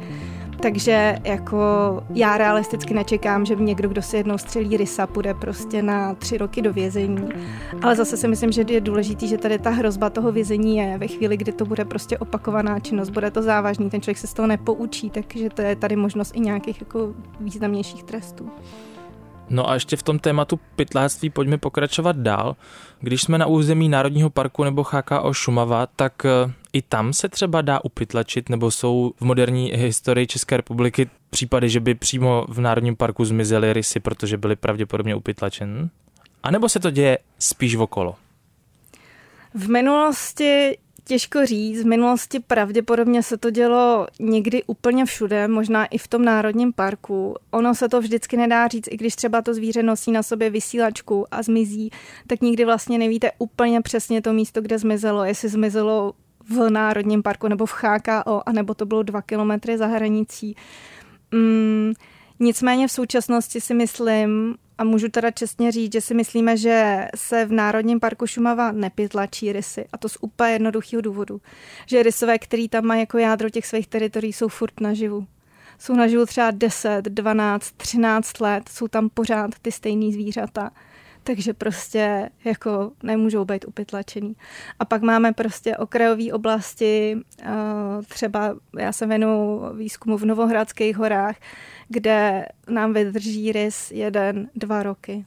Takže 0.60 1.16
jako 1.24 1.58
já 2.14 2.38
realisticky 2.38 2.94
nečekám, 2.94 3.44
že 3.46 3.54
někdo, 3.54 3.88
kdo 3.88 4.02
si 4.02 4.16
jednou 4.16 4.38
střelí 4.38 4.76
rysa, 4.76 5.06
půjde 5.06 5.34
prostě 5.34 5.82
na 5.82 6.14
tři 6.14 6.38
roky 6.38 6.62
do 6.62 6.72
vězení. 6.72 7.28
Ale 7.82 7.96
zase 7.96 8.16
si 8.16 8.28
myslím, 8.28 8.52
že 8.52 8.64
je 8.68 8.80
důležitý, 8.80 9.28
že 9.28 9.38
tady 9.38 9.58
ta 9.58 9.70
hrozba 9.70 10.10
toho 10.10 10.32
vězení 10.32 10.76
je 10.76 10.98
ve 10.98 11.06
chvíli, 11.06 11.36
kdy 11.36 11.52
to 11.52 11.64
bude 11.64 11.84
prostě 11.84 12.18
opakovaná 12.18 12.80
činnost, 12.80 13.10
bude 13.10 13.30
to 13.30 13.42
závažný, 13.42 13.90
ten 13.90 14.00
člověk 14.00 14.18
se 14.18 14.26
z 14.26 14.34
toho 14.34 14.48
nepoučí, 14.48 15.10
takže 15.10 15.50
to 15.50 15.62
je 15.62 15.76
tady 15.76 15.96
možnost 15.96 16.36
i 16.36 16.40
nějakých 16.40 16.80
jako 16.80 17.14
významnějších 17.40 18.02
trestů. 18.02 18.50
No 19.50 19.70
a 19.70 19.74
ještě 19.74 19.96
v 19.96 20.02
tom 20.02 20.18
tématu 20.18 20.60
pytláctví 20.76 21.30
pojďme 21.30 21.58
pokračovat 21.58 22.16
dál. 22.16 22.56
Když 23.00 23.22
jsme 23.22 23.38
na 23.38 23.46
území 23.46 23.88
Národního 23.88 24.30
parku 24.30 24.64
nebo 24.64 24.82
HKO 24.82 25.32
Šumava, 25.32 25.86
tak 25.86 26.24
eh, 26.24 26.52
i 26.74 26.82
tam 26.82 27.12
se 27.12 27.28
třeba 27.28 27.62
dá 27.62 27.84
upytlačit, 27.84 28.48
nebo 28.48 28.70
jsou 28.70 29.12
v 29.16 29.24
moderní 29.24 29.72
historii 29.74 30.26
České 30.26 30.56
republiky 30.56 31.10
případy, 31.30 31.68
že 31.68 31.80
by 31.80 31.94
přímo 31.94 32.46
v 32.48 32.60
Národním 32.60 32.96
parku 32.96 33.24
zmizely 33.24 33.72
rysy, 33.72 34.00
protože 34.00 34.36
byly 34.36 34.56
pravděpodobně 34.56 35.14
upytlačen? 35.14 35.90
A 36.42 36.50
nebo 36.50 36.68
se 36.68 36.80
to 36.80 36.90
děje 36.90 37.18
spíš 37.38 37.76
okolo? 37.76 38.16
V 39.54 39.68
minulosti 39.68 40.76
Těžko 41.06 41.46
říct, 41.46 41.82
v 41.82 41.86
minulosti 41.86 42.40
pravděpodobně 42.40 43.22
se 43.22 43.36
to 43.36 43.50
dělo 43.50 44.06
někdy 44.20 44.62
úplně 44.62 45.04
všude, 45.04 45.48
možná 45.48 45.86
i 45.86 45.98
v 45.98 46.08
tom 46.08 46.24
národním 46.24 46.72
parku. 46.72 47.34
Ono 47.50 47.74
se 47.74 47.88
to 47.88 48.00
vždycky 48.00 48.36
nedá 48.36 48.68
říct, 48.68 48.88
i 48.90 48.96
když 48.96 49.16
třeba 49.16 49.42
to 49.42 49.54
zvíře 49.54 49.82
nosí 49.82 50.12
na 50.12 50.22
sobě 50.22 50.50
vysílačku 50.50 51.26
a 51.30 51.42
zmizí, 51.42 51.90
tak 52.26 52.40
nikdy 52.40 52.64
vlastně 52.64 52.98
nevíte 52.98 53.30
úplně 53.38 53.80
přesně 53.80 54.22
to 54.22 54.32
místo, 54.32 54.60
kde 54.60 54.78
zmizelo, 54.78 55.24
jestli 55.24 55.48
zmizelo 55.48 56.12
v 56.48 56.70
Národním 56.70 57.22
parku 57.22 57.48
nebo 57.48 57.66
v 57.66 57.74
HKO, 57.74 58.42
anebo 58.46 58.74
to 58.74 58.86
bylo 58.86 59.02
dva 59.02 59.22
kilometry 59.22 59.78
za 59.78 59.86
hranicí. 59.86 60.56
Mm, 61.30 61.92
nicméně 62.40 62.88
v 62.88 62.92
současnosti 62.92 63.60
si 63.60 63.74
myslím, 63.74 64.54
a 64.78 64.84
můžu 64.84 65.08
teda 65.08 65.30
čestně 65.30 65.72
říct, 65.72 65.92
že 65.92 66.00
si 66.00 66.14
myslíme, 66.14 66.56
že 66.56 67.08
se 67.14 67.44
v 67.44 67.52
Národním 67.52 68.00
parku 68.00 68.26
Šumava 68.26 68.72
nepytlačí 68.72 69.52
rysy. 69.52 69.84
A 69.92 69.98
to 69.98 70.08
z 70.08 70.16
úplně 70.20 70.52
jednoduchého 70.52 71.00
důvodu. 71.00 71.40
Že 71.86 72.02
rysové, 72.02 72.38
který 72.38 72.68
tam 72.68 72.84
mají 72.84 73.00
jako 73.00 73.18
jádro 73.18 73.50
těch 73.50 73.66
svých 73.66 73.86
teritorií, 73.86 74.32
jsou 74.32 74.48
furt 74.48 74.80
naživu. 74.80 75.26
Jsou 75.78 75.94
naživu 75.94 76.26
třeba 76.26 76.50
10, 76.50 77.04
12, 77.04 77.70
13 77.76 78.40
let, 78.40 78.68
jsou 78.68 78.88
tam 78.88 79.08
pořád 79.14 79.50
ty 79.62 79.72
stejné 79.72 80.12
zvířata 80.12 80.70
takže 81.24 81.54
prostě 81.54 82.30
jako 82.44 82.92
nemůžou 83.02 83.44
být 83.44 83.64
upytlačený. 83.64 84.36
A 84.78 84.84
pak 84.84 85.02
máme 85.02 85.32
prostě 85.32 85.76
okrajové 85.76 86.32
oblasti, 86.32 87.18
eh, 87.42 87.46
třeba 88.08 88.56
já 88.78 88.92
se 88.92 89.06
věnu 89.06 89.60
výzkumu 89.74 90.16
v 90.16 90.24
Novohradských 90.24 90.96
horách, 90.96 91.36
kde 91.88 92.46
nám 92.68 92.92
vydrží 92.92 93.52
rys 93.52 93.90
jeden, 93.90 94.50
dva 94.54 94.82
roky. 94.82 95.24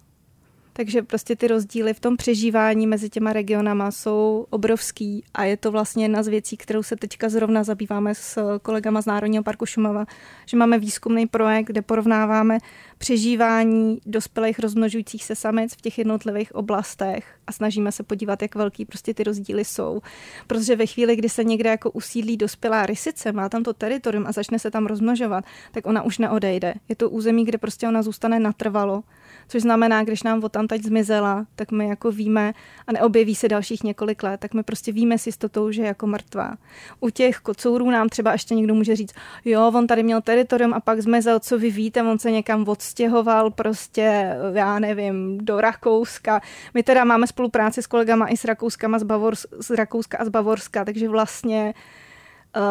Takže 0.77 1.01
prostě 1.01 1.35
ty 1.35 1.47
rozdíly 1.47 1.93
v 1.93 1.99
tom 1.99 2.17
přežívání 2.17 2.87
mezi 2.87 3.09
těma 3.09 3.33
regionama 3.33 3.91
jsou 3.91 4.45
obrovský 4.49 5.23
a 5.33 5.43
je 5.43 5.57
to 5.57 5.71
vlastně 5.71 6.05
jedna 6.05 6.23
z 6.23 6.27
věcí, 6.27 6.57
kterou 6.57 6.83
se 6.83 6.95
teďka 6.95 7.29
zrovna 7.29 7.63
zabýváme 7.63 8.15
s 8.15 8.59
kolegama 8.59 9.01
z 9.01 9.05
Národního 9.05 9.43
parku 9.43 9.65
Šumava, 9.65 10.05
že 10.45 10.57
máme 10.57 10.79
výzkumný 10.79 11.27
projekt, 11.27 11.67
kde 11.67 11.81
porovnáváme 11.81 12.57
přežívání 12.97 13.99
dospělých 14.05 14.59
rozmnožujících 14.59 15.23
se 15.23 15.35
samic 15.35 15.73
v 15.73 15.81
těch 15.81 15.97
jednotlivých 15.97 16.55
oblastech 16.55 17.25
a 17.47 17.51
snažíme 17.51 17.91
se 17.91 18.03
podívat, 18.03 18.41
jak 18.41 18.55
velký 18.55 18.85
prostě 18.85 19.13
ty 19.13 19.23
rozdíly 19.23 19.65
jsou. 19.65 20.01
Protože 20.47 20.75
ve 20.75 20.85
chvíli, 20.85 21.15
kdy 21.15 21.29
se 21.29 21.43
někde 21.43 21.69
jako 21.69 21.91
usídlí 21.91 22.37
dospělá 22.37 22.85
rysice, 22.85 23.31
má 23.31 23.49
tam 23.49 23.63
to 23.63 23.73
teritorium 23.73 24.27
a 24.27 24.31
začne 24.31 24.59
se 24.59 24.71
tam 24.71 24.85
rozmnožovat, 24.85 25.45
tak 25.71 25.87
ona 25.87 26.03
už 26.03 26.17
neodejde. 26.17 26.73
Je 26.89 26.95
to 26.95 27.09
území, 27.09 27.45
kde 27.45 27.57
prostě 27.57 27.87
ona 27.87 28.01
zůstane 28.01 28.39
natrvalo 28.39 29.03
což 29.47 29.62
znamená, 29.62 30.03
když 30.03 30.23
nám 30.23 30.43
od 30.43 30.51
tam 30.51 30.67
teď 30.67 30.83
zmizela, 30.83 31.45
tak 31.55 31.71
my 31.71 31.88
jako 31.88 32.12
víme 32.12 32.53
a 32.88 32.91
neobjeví 32.91 33.36
se 33.36 33.47
dalších 33.47 33.83
několik 33.83 34.23
let, 34.23 34.39
tak 34.39 34.53
my 34.53 34.63
prostě 34.63 34.91
víme 34.91 35.17
s 35.17 35.25
jistotou, 35.27 35.71
že 35.71 35.81
je 35.81 35.88
jako 35.88 36.07
mrtvá. 36.07 36.57
U 36.99 37.10
těch 37.10 37.38
kocourů 37.38 37.91
nám 37.91 38.10
třeba 38.10 38.31
ještě 38.31 38.55
někdo 38.55 38.75
může 38.75 38.95
říct, 38.95 39.13
jo, 39.45 39.71
on 39.75 39.88
tady 39.88 40.03
měl 40.03 40.21
teritorium 40.21 40.73
a 40.73 40.79
pak 40.79 41.01
zmizel, 41.01 41.39
co 41.39 41.60
vy 41.60 41.71
víte, 41.71 42.03
on 42.03 42.19
se 42.19 42.31
někam 42.31 42.67
odstěhoval 42.67 43.51
prostě, 43.51 44.36
já 44.53 44.79
nevím, 44.79 45.38
do 45.38 45.62
Rakouska. 45.62 46.41
My 46.73 46.83
teda 46.83 47.03
máme 47.03 47.27
spolupráci 47.27 47.81
s 47.81 47.88
kolegama 47.88 48.27
i 48.27 48.38
s 48.38 48.45
Rakouskama 48.45 48.99
z, 48.99 49.03
Bavors, 49.03 49.45
z 49.60 49.69
Rakouska 49.69 50.17
a 50.17 50.25
z 50.25 50.29
Bavorska, 50.29 50.86
takže 50.86 51.10
vlastně 51.10 51.73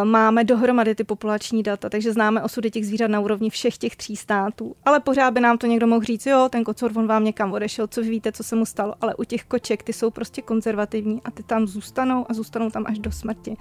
máme 0.04 0.44
dohromady 0.44 0.94
ty 0.94 1.04
populační 1.04 1.62
data, 1.62 1.88
takže 1.88 2.12
známe 2.12 2.42
osudy 2.42 2.70
těch 2.70 2.86
zvířat 2.86 3.10
na 3.10 3.20
úrovni 3.20 3.50
všech 3.50 3.78
těch 3.78 3.96
tří 3.96 4.16
států. 4.16 4.74
Ale 4.84 5.00
pořád 5.00 5.30
by 5.30 5.40
nám 5.40 5.58
to 5.58 5.66
někdo 5.66 5.86
mohl 5.86 6.04
říct, 6.04 6.26
jo, 6.26 6.48
ten 6.52 6.64
kocor, 6.64 6.92
on 6.94 7.06
vám 7.06 7.24
někam 7.24 7.52
odešel, 7.52 7.86
co 7.86 8.00
vy 8.00 8.10
víte, 8.10 8.32
co 8.32 8.42
se 8.42 8.56
mu 8.56 8.66
stalo. 8.66 8.94
Ale 9.00 9.14
u 9.14 9.24
těch 9.24 9.44
koček 9.44 9.82
ty 9.82 9.92
jsou 9.92 10.10
prostě 10.10 10.42
konzervativní 10.42 11.22
a 11.22 11.30
ty 11.30 11.42
tam 11.42 11.66
zůstanou 11.66 12.26
a 12.28 12.34
zůstanou 12.34 12.70
tam 12.70 12.84
až 12.86 12.98
do 12.98 13.12
smrti. 13.12 13.56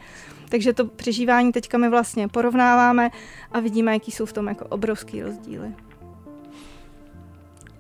Takže 0.50 0.74
to 0.74 0.86
přežívání 0.86 1.52
teďka 1.52 1.78
my 1.78 1.90
vlastně 1.90 2.28
porovnáváme 2.28 3.10
a 3.52 3.60
vidíme, 3.60 3.94
jaký 3.94 4.12
jsou 4.12 4.26
v 4.26 4.34
tom 4.34 4.48
jako 4.48 4.66
obrovský 4.66 5.24
rozdíly. 5.24 5.74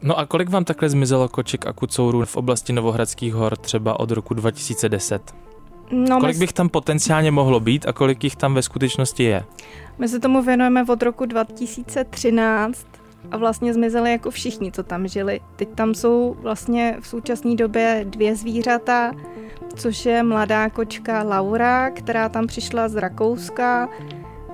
No 0.02 0.20
a 0.20 0.26
kolik 0.26 0.50
vám 0.50 0.66
takhle 0.66 0.90
zmizelo 0.90 1.30
koček 1.30 1.68
a 1.68 1.74
kucourů 1.74 2.26
v 2.26 2.36
oblasti 2.36 2.74
Novohradských 2.74 3.34
hor 3.34 3.58
třeba 3.58 4.00
od 4.00 4.12
roku 4.12 4.34
2010? 4.34 5.45
No, 5.92 6.20
kolik 6.20 6.38
bych 6.38 6.54
tam 6.54 6.70
potenciálně 6.70 7.32
mohlo 7.32 7.60
být 7.60 7.88
a 7.88 7.94
kolik 7.94 8.24
jich 8.24 8.36
tam 8.36 8.54
ve 8.54 8.62
skutečnosti 8.62 9.24
je? 9.24 9.44
My 9.98 10.08
se 10.08 10.20
tomu 10.20 10.42
věnujeme 10.42 10.86
od 10.90 11.04
roku 11.04 11.26
2013 11.26 12.88
a 13.32 13.38
vlastně 13.38 13.74
zmizeli 13.74 14.12
jako 14.12 14.32
všichni, 14.32 14.72
co 14.72 14.84
tam 14.84 15.08
žili. 15.08 15.40
Teď 15.56 15.70
tam 15.76 15.94
jsou 15.94 16.36
vlastně 16.40 16.98
v 17.00 17.08
současné 17.08 17.56
době 17.56 18.06
dvě 18.10 18.36
zvířata, 18.36 19.12
což 19.76 20.06
je 20.06 20.24
mladá 20.24 20.70
kočka 20.70 21.24
Laura, 21.24 21.92
která 21.92 22.30
tam 22.30 22.48
přišla 22.48 22.88
z 22.90 22.96
Rakouska 22.96 23.90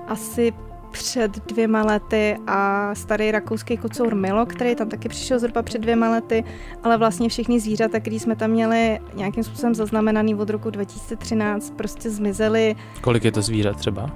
asi 0.08 0.52
před 0.92 1.46
dvěma 1.46 1.82
lety 1.82 2.36
a 2.46 2.90
starý 2.94 3.30
rakouský 3.30 3.76
kocour 3.76 4.14
Milo, 4.14 4.46
který 4.46 4.74
tam 4.74 4.88
taky 4.88 5.08
přišel 5.08 5.38
zhruba 5.38 5.62
před 5.62 5.80
dvěma 5.80 6.10
lety, 6.10 6.44
ale 6.82 6.98
vlastně 6.98 7.28
všechny 7.28 7.60
zvířata, 7.60 8.00
které 8.00 8.16
jsme 8.16 8.36
tam 8.36 8.50
měli 8.50 8.98
nějakým 9.14 9.44
způsobem 9.44 9.74
zaznamenaný 9.74 10.34
od 10.34 10.50
roku 10.50 10.70
2013, 10.70 11.72
prostě 11.76 12.10
zmizely. 12.10 12.76
Kolik 13.00 13.24
je 13.24 13.32
to 13.32 13.42
zvířat 13.42 13.76
třeba? 13.76 14.10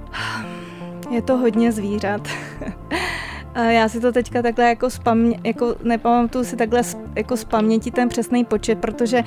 Je 1.11 1.21
to 1.21 1.37
hodně 1.37 1.71
zvířat. 1.71 2.27
Já 3.57 3.89
si 3.89 3.99
to 3.99 4.11
teďka 4.11 4.41
takhle 4.41 4.69
jako, 4.69 4.89
spamě, 4.89 5.39
jako 5.43 5.75
nepamatuju 5.83 6.43
si 6.43 6.55
takhle 6.55 6.81
jako 7.15 7.37
z 7.37 7.43
paměti 7.43 7.91
ten 7.91 8.09
přesný 8.09 8.45
počet, 8.45 8.79
protože 8.79 9.23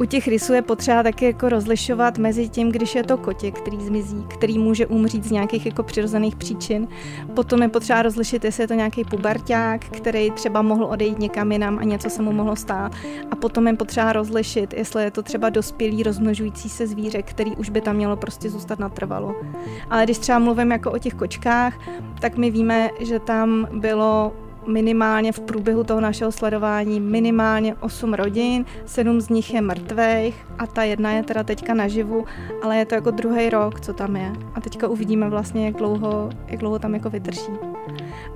u 0.00 0.04
těch 0.04 0.28
rysů 0.28 0.52
je 0.52 0.62
potřeba 0.62 1.02
taky 1.02 1.24
jako 1.24 1.48
rozlišovat 1.48 2.18
mezi 2.18 2.48
tím, 2.48 2.72
když 2.72 2.94
je 2.94 3.02
to 3.02 3.16
kotě, 3.16 3.50
který 3.50 3.80
zmizí, 3.80 4.24
který 4.28 4.58
může 4.58 4.86
umřít 4.86 5.24
z 5.24 5.30
nějakých 5.30 5.66
jako 5.66 5.82
přirozených 5.82 6.36
příčin. 6.36 6.88
Potom 7.34 7.62
je 7.62 7.68
potřeba 7.68 8.02
rozlišit, 8.02 8.44
jestli 8.44 8.62
je 8.62 8.68
to 8.68 8.74
nějaký 8.74 9.04
puberták, 9.04 9.84
který 9.84 10.30
třeba 10.30 10.62
mohl 10.62 10.84
odejít 10.84 11.18
někam 11.18 11.52
jinam 11.52 11.78
a 11.78 11.84
něco 11.84 12.10
se 12.10 12.22
mu 12.22 12.32
mohlo 12.32 12.56
stát. 12.56 12.92
A 13.30 13.36
potom 13.36 13.66
je 13.66 13.76
potřeba 13.76 14.12
rozlišit, 14.12 14.74
jestli 14.74 15.04
je 15.04 15.10
to 15.10 15.22
třeba 15.22 15.50
dospělý 15.50 16.02
rozmnožující 16.02 16.68
se 16.68 16.86
zvíře, 16.86 17.22
který 17.22 17.56
už 17.56 17.70
by 17.70 17.80
tam 17.80 17.96
mělo 17.96 18.16
prostě 18.16 18.50
zůstat 18.50 18.78
natrvalo. 18.78 19.34
Ale 19.90 20.04
když 20.04 20.18
třeba 20.18 20.38
mluvím 20.38 20.72
jako 20.72 20.92
o 20.92 20.98
těch 20.98 21.14
kočkách, 21.14 21.78
tak 22.20 22.36
my 22.36 22.50
víme, 22.50 22.90
že 23.00 23.18
tam 23.18 23.69
bylo 23.72 24.32
minimálně 24.66 25.32
v 25.32 25.40
průběhu 25.40 25.84
toho 25.84 26.00
našeho 26.00 26.32
sledování 26.32 27.00
minimálně 27.00 27.74
8 27.74 28.14
rodin, 28.14 28.64
7 28.86 29.20
z 29.20 29.28
nich 29.28 29.54
je 29.54 29.60
mrtvých 29.60 30.46
a 30.58 30.66
ta 30.66 30.82
jedna 30.82 31.10
je 31.10 31.22
teda 31.22 31.42
teďka 31.42 31.74
naživu, 31.74 32.24
ale 32.62 32.76
je 32.76 32.86
to 32.86 32.94
jako 32.94 33.10
druhý 33.10 33.50
rok, 33.50 33.80
co 33.80 33.92
tam 33.92 34.16
je. 34.16 34.32
A 34.54 34.60
teďka 34.60 34.88
uvidíme 34.88 35.30
vlastně, 35.30 35.66
jak 35.66 35.74
dlouho, 35.74 36.30
jak 36.46 36.60
dlouho 36.60 36.78
tam 36.78 36.94
jako 36.94 37.10
vydrží. 37.10 37.52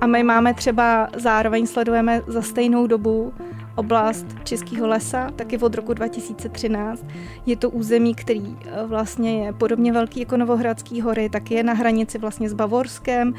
A 0.01 0.07
my 0.07 0.23
máme 0.23 0.53
třeba, 0.53 1.07
zároveň 1.17 1.67
sledujeme 1.67 2.21
za 2.27 2.41
stejnou 2.41 2.87
dobu 2.87 3.33
oblast 3.75 4.25
Českého 4.43 4.87
lesa, 4.87 5.31
taky 5.35 5.57
od 5.57 5.75
roku 5.75 5.93
2013. 5.93 7.05
Je 7.45 7.55
to 7.55 7.69
území, 7.69 8.15
který 8.15 8.57
eh, 8.65 8.85
vlastně 8.85 9.45
je 9.45 9.53
podobně 9.53 9.93
velký 9.93 10.19
jako 10.19 10.37
Novohradský 10.37 11.01
hory, 11.01 11.29
tak 11.29 11.51
je 11.51 11.63
na 11.63 11.73
hranici 11.73 12.17
vlastně 12.17 12.49
s 12.49 12.53
Bavorskem. 12.53 13.33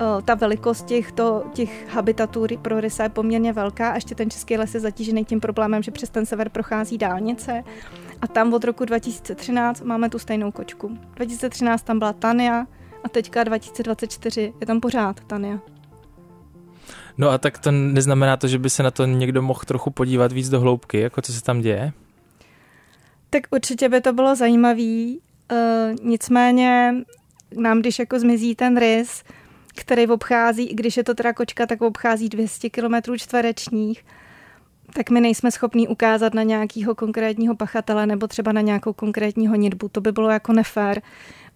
Eh, 0.00 0.22
ta 0.22 0.34
velikost 0.34 0.86
těchto, 0.86 1.44
těch 1.52 1.88
habitatů 1.88 2.46
pro 2.62 2.80
rysa 2.80 3.02
je 3.02 3.08
poměrně 3.08 3.52
velká 3.52 3.90
a 3.90 3.94
ještě 3.94 4.14
ten 4.14 4.30
Český 4.30 4.56
les 4.56 4.74
je 4.74 4.80
zatížený 4.80 5.24
tím 5.24 5.40
problémem, 5.40 5.82
že 5.82 5.90
přes 5.90 6.10
ten 6.10 6.26
sever 6.26 6.48
prochází 6.48 6.98
dálnice. 6.98 7.64
A 8.22 8.26
tam 8.26 8.54
od 8.54 8.64
roku 8.64 8.84
2013 8.84 9.82
máme 9.82 10.10
tu 10.10 10.18
stejnou 10.18 10.52
kočku. 10.52 10.98
2013 11.14 11.82
tam 11.82 11.98
byla 11.98 12.12
Tania 12.12 12.66
a 13.04 13.08
teďka 13.08 13.44
2024 13.44 14.52
je 14.60 14.66
tam 14.66 14.80
pořád 14.80 15.20
Tania. 15.20 15.58
No 17.18 17.30
a 17.30 17.38
tak 17.38 17.58
to 17.58 17.70
neznamená 17.70 18.36
to, 18.36 18.48
že 18.48 18.58
by 18.58 18.70
se 18.70 18.82
na 18.82 18.90
to 18.90 19.06
někdo 19.06 19.42
mohl 19.42 19.60
trochu 19.66 19.90
podívat 19.90 20.32
víc 20.32 20.48
do 20.48 20.60
hloubky, 20.60 21.00
jako 21.00 21.22
co 21.22 21.32
se 21.32 21.42
tam 21.42 21.60
děje? 21.60 21.92
Tak 23.30 23.42
určitě 23.50 23.88
by 23.88 24.00
to 24.00 24.12
bylo 24.12 24.36
zajímavé. 24.36 25.14
Uh, 25.52 25.58
nicméně 26.02 26.94
nám, 27.56 27.80
když 27.80 27.98
jako 27.98 28.20
zmizí 28.20 28.54
ten 28.54 28.76
rys, 28.76 29.22
který 29.76 30.06
obchází, 30.06 30.66
i 30.66 30.74
když 30.74 30.96
je 30.96 31.04
to 31.04 31.14
teda 31.14 31.32
kočka, 31.32 31.66
tak 31.66 31.82
obchází 31.82 32.28
200 32.28 32.70
km 32.70 32.94
čtverečních, 33.16 34.04
tak 34.94 35.10
my 35.10 35.20
nejsme 35.20 35.50
schopní 35.50 35.88
ukázat 35.88 36.34
na 36.34 36.42
nějakého 36.42 36.94
konkrétního 36.94 37.56
pachatele 37.56 38.06
nebo 38.06 38.26
třeba 38.26 38.52
na 38.52 38.60
nějakou 38.60 38.92
konkrétní 38.92 39.46
honitbu. 39.46 39.88
To 39.88 40.00
by 40.00 40.12
bylo 40.12 40.30
jako 40.30 40.52
nefér 40.52 41.02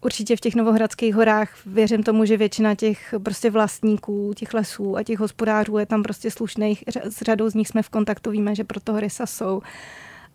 určitě 0.00 0.36
v 0.36 0.40
těch 0.40 0.54
Novohradských 0.54 1.14
horách 1.14 1.50
věřím 1.66 2.02
tomu, 2.02 2.24
že 2.24 2.36
většina 2.36 2.74
těch 2.74 3.14
prostě 3.22 3.50
vlastníků, 3.50 4.32
těch 4.36 4.54
lesů 4.54 4.96
a 4.96 5.02
těch 5.02 5.18
hospodářů 5.18 5.78
je 5.78 5.86
tam 5.86 6.02
prostě 6.02 6.30
slušných. 6.30 6.84
S 7.04 7.22
řadou 7.22 7.48
z 7.48 7.54
nich 7.54 7.68
jsme 7.68 7.82
v 7.82 7.88
kontaktu, 7.88 8.30
víme, 8.30 8.54
že 8.54 8.64
pro 8.64 8.80
toho 8.80 9.00
rysa 9.00 9.26
jsou. 9.26 9.62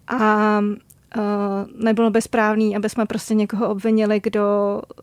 A 0.08 0.62
Uh, 1.18 1.84
nebylo 1.84 2.10
by 2.10 2.22
správný, 2.22 2.76
aby 2.76 2.90
jsme 2.90 3.06
prostě 3.06 3.34
někoho 3.34 3.70
obvinili, 3.70 4.20
kdo 4.24 4.42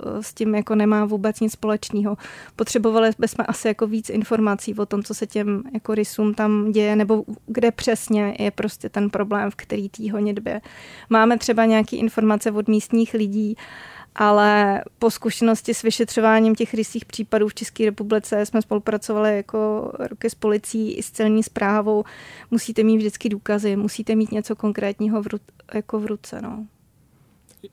uh, 0.07 0.21
s 0.21 0.35
tím 0.35 0.55
jako 0.55 0.75
nemá 0.75 1.05
vůbec 1.05 1.41
nic 1.41 1.53
společného. 1.53 2.17
Potřebovali 2.57 3.11
bychom 3.19 3.45
asi 3.49 3.69
jako 3.69 3.87
víc 3.87 4.11
informací 4.11 4.75
o 4.75 4.87
tom, 4.87 5.03
co 5.03 5.15
se 5.15 5.27
těm 5.27 5.63
jako 5.75 5.95
rysům 5.95 6.35
tam 6.35 6.73
děje, 6.73 6.97
nebo 6.97 7.25
kde 7.47 7.71
přesně 7.71 8.37
je 8.39 8.51
prostě 8.51 8.89
ten 8.89 9.11
problém, 9.11 9.51
v 9.51 9.55
který 9.55 9.89
tý 9.89 10.11
honitbě. 10.11 10.61
Máme 11.11 11.39
třeba 11.39 11.65
nějaké 11.65 11.97
informace 11.97 12.51
od 12.51 12.69
místních 12.69 13.15
lidí, 13.15 13.57
uh, 13.57 13.63
ale 14.17 14.83
po 14.99 15.11
zkušenosti 15.11 15.75
s 15.75 15.83
vyšetřováním 15.83 16.55
těch 16.55 16.75
rysích 16.75 17.05
případů 17.05 17.49
v 17.49 17.55
České 17.55 17.85
republice 17.85 18.47
jsme 18.47 18.63
spolupracovali 18.63 19.37
jako 19.37 19.93
roky 19.99 20.31
s 20.31 20.35
policií 20.35 20.95
i 20.95 21.03
s 21.03 21.11
celní 21.11 21.43
zprávou. 21.43 22.05
Musíte 22.51 22.83
mít 22.83 22.97
vždycky 22.97 23.29
důkazy, 23.29 23.77
musíte 23.77 24.15
mít 24.15 24.33
něco 24.33 24.57
konkrétního 24.57 25.23
v, 25.23 25.27
ru, 25.27 25.39
jako 25.75 26.01
v 26.01 26.07
ruce. 26.07 26.43
No. 26.43 26.67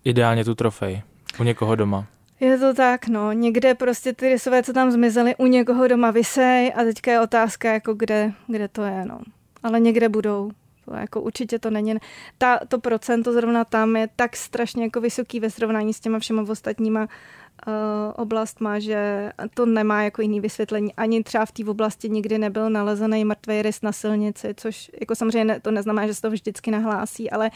Ideálně 0.03 0.45
tu 0.45 0.55
trofej 0.55 1.01
u 1.39 1.43
někoho 1.43 1.75
doma. 1.75 2.07
Je 2.39 2.57
to 2.57 2.73
tak, 2.73 3.07
no. 3.07 3.31
Někde 3.31 3.75
prostě 3.75 4.13
ty 4.13 4.29
rysové, 4.29 4.63
co 4.63 4.73
tam 4.73 4.91
zmizely, 4.91 5.35
u 5.35 5.45
někoho 5.45 5.87
doma 5.87 6.11
vysej 6.11 6.73
a 6.75 6.83
teďka 6.83 7.11
je 7.11 7.21
otázka, 7.21 7.73
jako 7.73 7.93
kde, 7.93 8.33
kde 8.47 8.67
to 8.67 8.83
je, 8.83 9.05
no. 9.05 9.19
Ale 9.63 9.79
někde 9.79 10.09
budou. 10.09 10.51
To 10.85 10.95
jako 10.95 11.21
určitě 11.21 11.59
to 11.59 11.69
není. 11.69 11.95
Ta, 12.37 12.59
to 12.67 12.79
procento 12.79 13.33
zrovna 13.33 13.65
tam 13.65 13.95
je 13.95 14.09
tak 14.15 14.35
strašně 14.35 14.83
jako 14.83 15.01
vysoký 15.01 15.39
ve 15.39 15.49
srovnání 15.49 15.93
s 15.93 15.99
těma 15.99 16.19
všema 16.19 16.41
ostatníma 16.49 17.01
uh, 17.01 17.73
oblastma, 18.15 18.79
že 18.79 19.31
to 19.53 19.65
nemá 19.65 20.03
jako 20.03 20.21
jiný 20.21 20.39
vysvětlení. 20.39 20.93
Ani 20.93 21.23
třeba 21.23 21.45
v 21.45 21.51
té 21.51 21.65
oblasti 21.65 22.09
nikdy 22.09 22.37
nebyl 22.37 22.69
nalezený 22.69 23.25
mrtvý 23.25 23.61
rys 23.61 23.81
na 23.81 23.91
silnici, 23.91 24.53
což 24.57 24.91
jako 24.99 25.15
samozřejmě 25.15 25.45
ne, 25.45 25.59
to 25.59 25.71
neznamená, 25.71 26.07
že 26.07 26.13
se 26.13 26.21
to 26.21 26.29
vždycky 26.29 26.71
nahlásí, 26.71 27.31
ale 27.31 27.51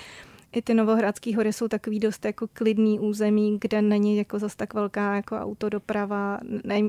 i 0.51 0.61
ty 0.61 0.73
Novohradské 0.73 1.35
hory 1.35 1.53
jsou 1.53 1.67
takový 1.67 1.99
dost 1.99 2.25
jako 2.25 2.47
klidný 2.53 2.99
území, 2.99 3.57
kde 3.61 3.81
není 3.81 4.17
jako 4.17 4.39
zas 4.39 4.55
tak 4.55 4.73
velká 4.73 5.15
jako 5.15 5.35
autodoprava, 5.35 6.39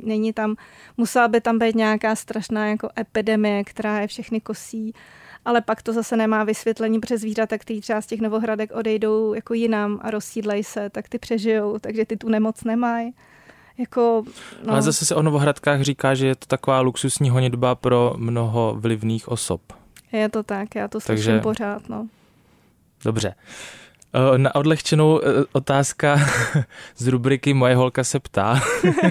není 0.03 0.33
tam, 0.33 0.57
musela 0.97 1.29
by 1.29 1.41
tam 1.41 1.59
být 1.59 1.75
nějaká 1.75 2.17
strašná 2.17 2.67
jako 2.67 2.89
epidemie, 2.99 3.65
která 3.65 4.01
je 4.01 4.07
všechny 4.07 4.41
kosí. 4.41 4.93
Uh, 4.95 5.01
ale 5.49 5.61
pak 5.61 5.83
to 5.83 5.93
zase 5.93 6.17
nemá 6.17 6.45
vysvětlení, 6.45 7.01
přes 7.01 7.21
zvířata, 7.21 7.59
který 7.59 7.81
třeba 7.81 8.01
z 8.01 8.07
těch 8.07 8.21
novohradek 8.21 8.71
odejdou 8.75 9.35
jako 9.35 9.55
jinam 9.55 10.01
a 10.03 10.11
rozsídlej 10.11 10.65
se, 10.65 10.91
tak 10.91 11.09
ty 11.09 11.19
přežijou, 11.19 11.79
takže 11.79 12.05
ty 12.05 12.17
tu 12.17 12.29
nemoc 12.29 12.65
nemají. 12.65 13.15
Jako, 13.79 14.23
no. 14.65 14.73
Ale 14.73 14.83
zase 14.83 15.05
se 15.05 15.15
o 15.15 15.23
Novohradkách 15.23 15.83
říká, 15.83 16.15
že 16.15 16.27
je 16.27 16.35
to 16.35 16.47
taková 16.47 16.81
luxusní 16.81 17.31
honitba 17.31 17.75
pro 17.75 18.15
mnoho 18.17 18.77
vlivných 18.79 19.29
osob. 19.29 19.61
Je 20.13 20.29
to 20.29 20.43
tak, 20.43 20.75
já 20.75 20.89
to 20.89 21.01
slyším 21.01 21.25
Takže... 21.25 21.41
pořád. 21.41 21.89
No. 21.89 22.09
Dobře. 23.05 23.35
Eh, 24.15 24.39
na 24.39 24.55
odlehčenou 24.55 25.21
eh, 25.21 25.25
otázka 25.53 26.19
z 26.97 27.07
rubriky 27.07 27.55
Moje 27.55 27.75
holka 27.75 28.05
se 28.05 28.21
ptá. 28.21 28.61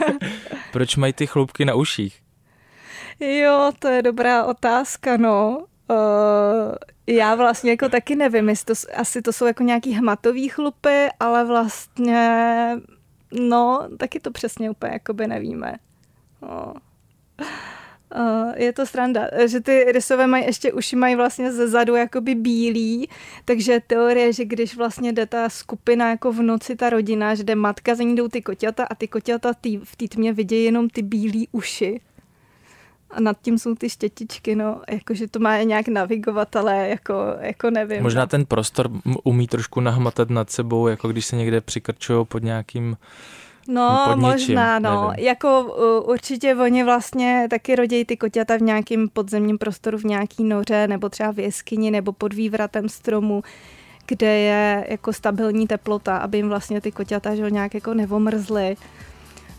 Proč 0.72 0.96
mají 0.96 1.14
ty 1.14 1.28
chloupky 1.28 1.66
na 1.66 1.74
uších? 1.74 2.22
Jo, 3.20 3.72
to 3.80 3.88
je 3.88 4.02
dobrá 4.02 4.46
otázka, 4.46 5.18
no. 5.18 5.66
Uh, 5.90 6.76
já 7.08 7.36
vlastně 7.36 7.72
jako 7.72 7.90
taky 7.90 8.16
nevím, 8.16 8.50
jestli 8.50 8.66
to, 8.66 8.94
asi 8.96 9.22
to 9.22 9.34
jsou 9.34 9.46
jako 9.46 9.64
nějaký 9.64 9.92
hmatový 9.92 10.50
chlupy, 10.50 11.08
ale 11.20 11.46
vlastně, 11.46 12.72
no, 13.32 13.88
taky 13.98 14.20
to 14.20 14.32
přesně 14.32 14.70
úplně 14.70 14.94
jakoby 14.94 15.28
nevíme. 15.28 15.76
No. 16.42 16.74
Uh, 18.16 18.54
je 18.56 18.74
to 18.74 18.86
stranda, 18.86 19.28
že 19.46 19.62
ty 19.62 19.92
rysové 19.92 20.28
mají 20.28 20.46
ještě 20.46 20.74
uši 20.74 20.96
mají 20.96 21.16
vlastně 21.16 21.52
ze 21.52 21.68
zadu 21.68 21.96
jakoby 21.96 22.36
bílý, 22.36 23.10
takže 23.46 23.80
teorie, 23.88 24.34
že 24.34 24.46
když 24.46 24.78
vlastně 24.78 25.14
jde 25.14 25.26
ta 25.26 25.50
skupina 25.50 26.10
jako 26.10 26.32
v 26.32 26.42
noci, 26.42 26.76
ta 26.76 26.90
rodina, 26.90 27.36
že 27.36 27.44
jde 27.44 27.56
matka, 27.56 27.96
za 27.96 28.04
ní 28.04 28.16
jdou 28.16 28.28
ty 28.28 28.42
koťata 28.42 28.84
a 28.84 28.96
ty 28.96 29.08
koťata 29.08 29.54
tý, 29.54 29.78
v 29.78 29.96
té 29.96 30.08
tmě 30.08 30.34
vidějí 30.34 30.66
jenom 30.66 30.90
ty 30.90 31.02
bílý 31.02 31.48
uši 31.52 32.02
a 33.12 33.20
nad 33.20 33.38
tím 33.42 33.60
jsou 33.60 33.76
ty 33.76 33.90
štětičky, 33.90 34.56
no, 34.56 34.82
jakože 34.90 35.28
to 35.28 35.40
má 35.40 35.58
nějak 35.58 35.88
navigovat, 35.88 36.56
ale 36.56 36.88
jako, 36.90 37.14
jako 37.40 37.70
nevím. 37.70 38.04
Možná 38.04 38.22
no. 38.22 38.28
ten 38.28 38.46
prostor 38.46 38.90
umí 39.24 39.48
trošku 39.48 39.80
nahmatat 39.80 40.30
nad 40.30 40.50
sebou, 40.50 40.88
jako 40.88 41.08
když 41.08 41.26
se 41.26 41.36
někde 41.36 41.62
přikrčují 41.62 42.26
pod 42.26 42.44
nějakým 42.44 42.98
No, 43.70 44.06
pod 44.10 44.20
možná, 44.20 44.80
no. 44.80 45.08
Nevím. 45.10 45.26
Jako 45.26 45.62
uh, 45.62 46.10
určitě 46.10 46.56
oni 46.56 46.84
vlastně 46.84 47.48
taky 47.50 47.76
rodějí 47.76 48.06
ty 48.06 48.18
koťata 48.18 48.58
v 48.58 48.62
nějakém 48.62 49.10
podzemním 49.10 49.58
prostoru, 49.58 49.98
v 49.98 50.04
nějaký 50.04 50.44
noře, 50.44 50.88
nebo 50.88 51.10
třeba 51.10 51.32
v 51.32 51.40
jeskyni, 51.40 51.92
nebo 51.92 52.12
pod 52.12 52.34
vývratem 52.34 52.90
stromu, 52.90 53.44
kde 54.06 54.36
je 54.36 54.86
jako 54.90 55.14
stabilní 55.14 55.68
teplota, 55.68 56.18
aby 56.18 56.38
jim 56.38 56.50
vlastně 56.50 56.82
ty 56.82 56.92
koťata 56.92 57.36
že, 57.36 57.52
nějak 57.52 57.74
jako 57.74 57.94
nevomrzly. 57.94 58.76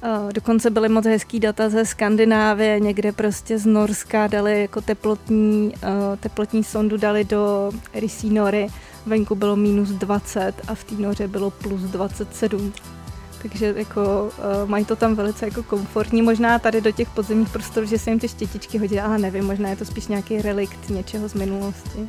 Eh, 0.02 0.32
dokonce 0.32 0.70
byly 0.70 0.88
moc 0.88 1.06
hezký 1.06 1.40
data 1.40 1.68
ze 1.68 1.84
Skandinávie, 1.84 2.80
někde 2.80 3.12
prostě 3.12 3.58
z 3.58 3.66
Norska 3.66 4.26
dali 4.26 4.60
jako 4.60 4.80
teplotní, 4.80 5.74
eh, 5.82 6.16
teplotní 6.20 6.64
sondu 6.64 6.96
dali 6.96 7.24
do 7.24 7.70
rysí 7.94 8.30
nory. 8.30 8.68
Venku 9.06 9.34
bylo 9.34 9.56
minus 9.56 9.88
20 9.88 10.52
a 10.68 10.74
v 10.74 10.84
té 10.84 10.94
noře 10.94 11.28
bylo 11.28 11.50
plus 11.50 11.80
27. 11.80 12.72
Takže 13.42 13.74
jako 13.76 14.30
uh, 14.38 14.68
mají 14.70 14.84
to 14.84 14.96
tam 14.96 15.14
velice 15.14 15.44
jako 15.44 15.62
komfortní. 15.62 16.22
Možná 16.22 16.58
tady 16.58 16.80
do 16.80 16.90
těch 16.90 17.10
podzemních 17.10 17.48
prostorů, 17.48 17.86
že 17.86 17.98
se 17.98 18.10
jim 18.10 18.18
ty 18.18 18.28
štětičky 18.28 18.78
hodí, 18.78 19.00
ale 19.00 19.18
nevím, 19.18 19.44
možná 19.44 19.68
je 19.68 19.76
to 19.76 19.84
spíš 19.84 20.06
nějaký 20.06 20.42
relikt 20.42 20.90
něčeho 20.90 21.28
z 21.28 21.34
minulosti. 21.34 22.08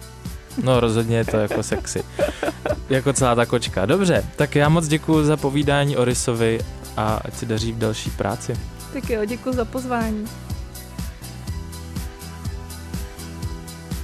No 0.64 0.80
rozhodně 0.80 1.18
je 1.18 1.26
to 1.26 1.38
jako 1.38 1.64
sexy. 1.64 2.04
jako 2.90 3.14
celá 3.14 3.36
ta 3.36 3.46
kočka. 3.46 3.86
Dobře, 3.86 4.26
tak 4.36 4.56
já 4.56 4.70
moc 4.70 4.88
děkuji 4.88 5.24
za 5.24 5.38
povídání 5.38 5.98
o 5.98 6.06
Rysovi 6.06 6.60
a 6.98 7.20
ať 7.26 7.34
si 7.34 7.46
daří 7.46 7.72
v 7.72 7.78
další 7.78 8.12
práci. 8.12 8.60
Tak 8.94 9.10
jo, 9.10 9.26
děkuji 9.26 9.54
za 9.54 9.66
pozvání. 9.66 10.26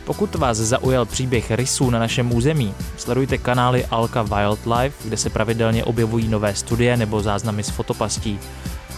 Pokud 0.06 0.36
vás 0.36 0.58
zaujal 0.58 1.06
příběh 1.06 1.52
rysů 1.52 1.90
na 1.90 2.00
našem 2.00 2.34
území, 2.34 2.74
sledujte 2.98 3.38
kanály 3.38 3.86
Alka 3.86 4.22
Wildlife, 4.22 5.08
kde 5.08 5.18
se 5.18 5.30
pravidelně 5.30 5.84
objevují 5.84 6.28
nové 6.28 6.56
studie 6.56 6.98
nebo 6.98 7.22
záznamy 7.22 7.64
z 7.64 7.70
fotopastí. 7.70 8.40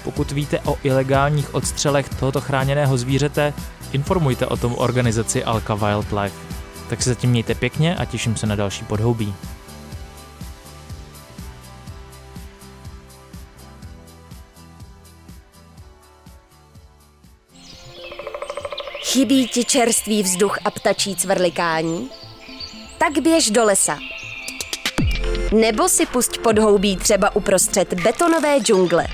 Pokud 0.04 0.32
víte 0.32 0.60
o 0.60 0.78
ilegálních 0.84 1.56
odstřelech 1.56 2.10
tohoto 2.10 2.42
chráněného 2.42 2.98
zvířete, 2.98 3.54
informujte 3.92 4.46
o 4.46 4.58
tom 4.58 4.76
organizaci 4.78 5.44
Alka 5.44 5.76
Wildlife. 5.76 6.36
Tak 6.90 7.02
se 7.02 7.10
zatím 7.10 7.30
mějte 7.30 7.56
pěkně 7.56 7.96
a 7.96 8.06
těším 8.06 8.36
se 8.36 8.48
na 8.48 8.56
další 8.56 8.86
podhoubí. 8.86 9.34
Chybí 19.18 19.48
ti 19.48 19.66
čerstvý 19.66 20.24
vzduch 20.24 20.58
a 20.66 20.72
ptačí 20.72 21.16
cvrlikání? 21.16 22.10
Tak 22.98 23.20
běž 23.20 23.52
do 23.52 23.64
lesa. 23.64 24.00
Nebo 25.54 25.90
si 25.90 26.06
pusť 26.06 26.38
podhoubí 26.38 26.98
třeba 26.98 27.36
uprostřed 27.36 27.94
betonové 27.94 28.60
džungle. 28.60 29.08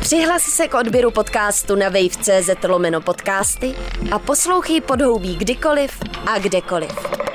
Přihlas 0.00 0.42
se 0.42 0.68
k 0.68 0.74
odběru 0.74 1.10
podcastu 1.10 1.76
na 1.76 1.88
wave.cz 1.88 2.64
lomeno 2.68 3.00
podcasty 3.00 3.74
a 4.12 4.18
poslouchej 4.18 4.80
podhoubí 4.80 5.36
kdykoliv 5.36 5.98
a 6.26 6.38
kdekoliv. 6.38 7.27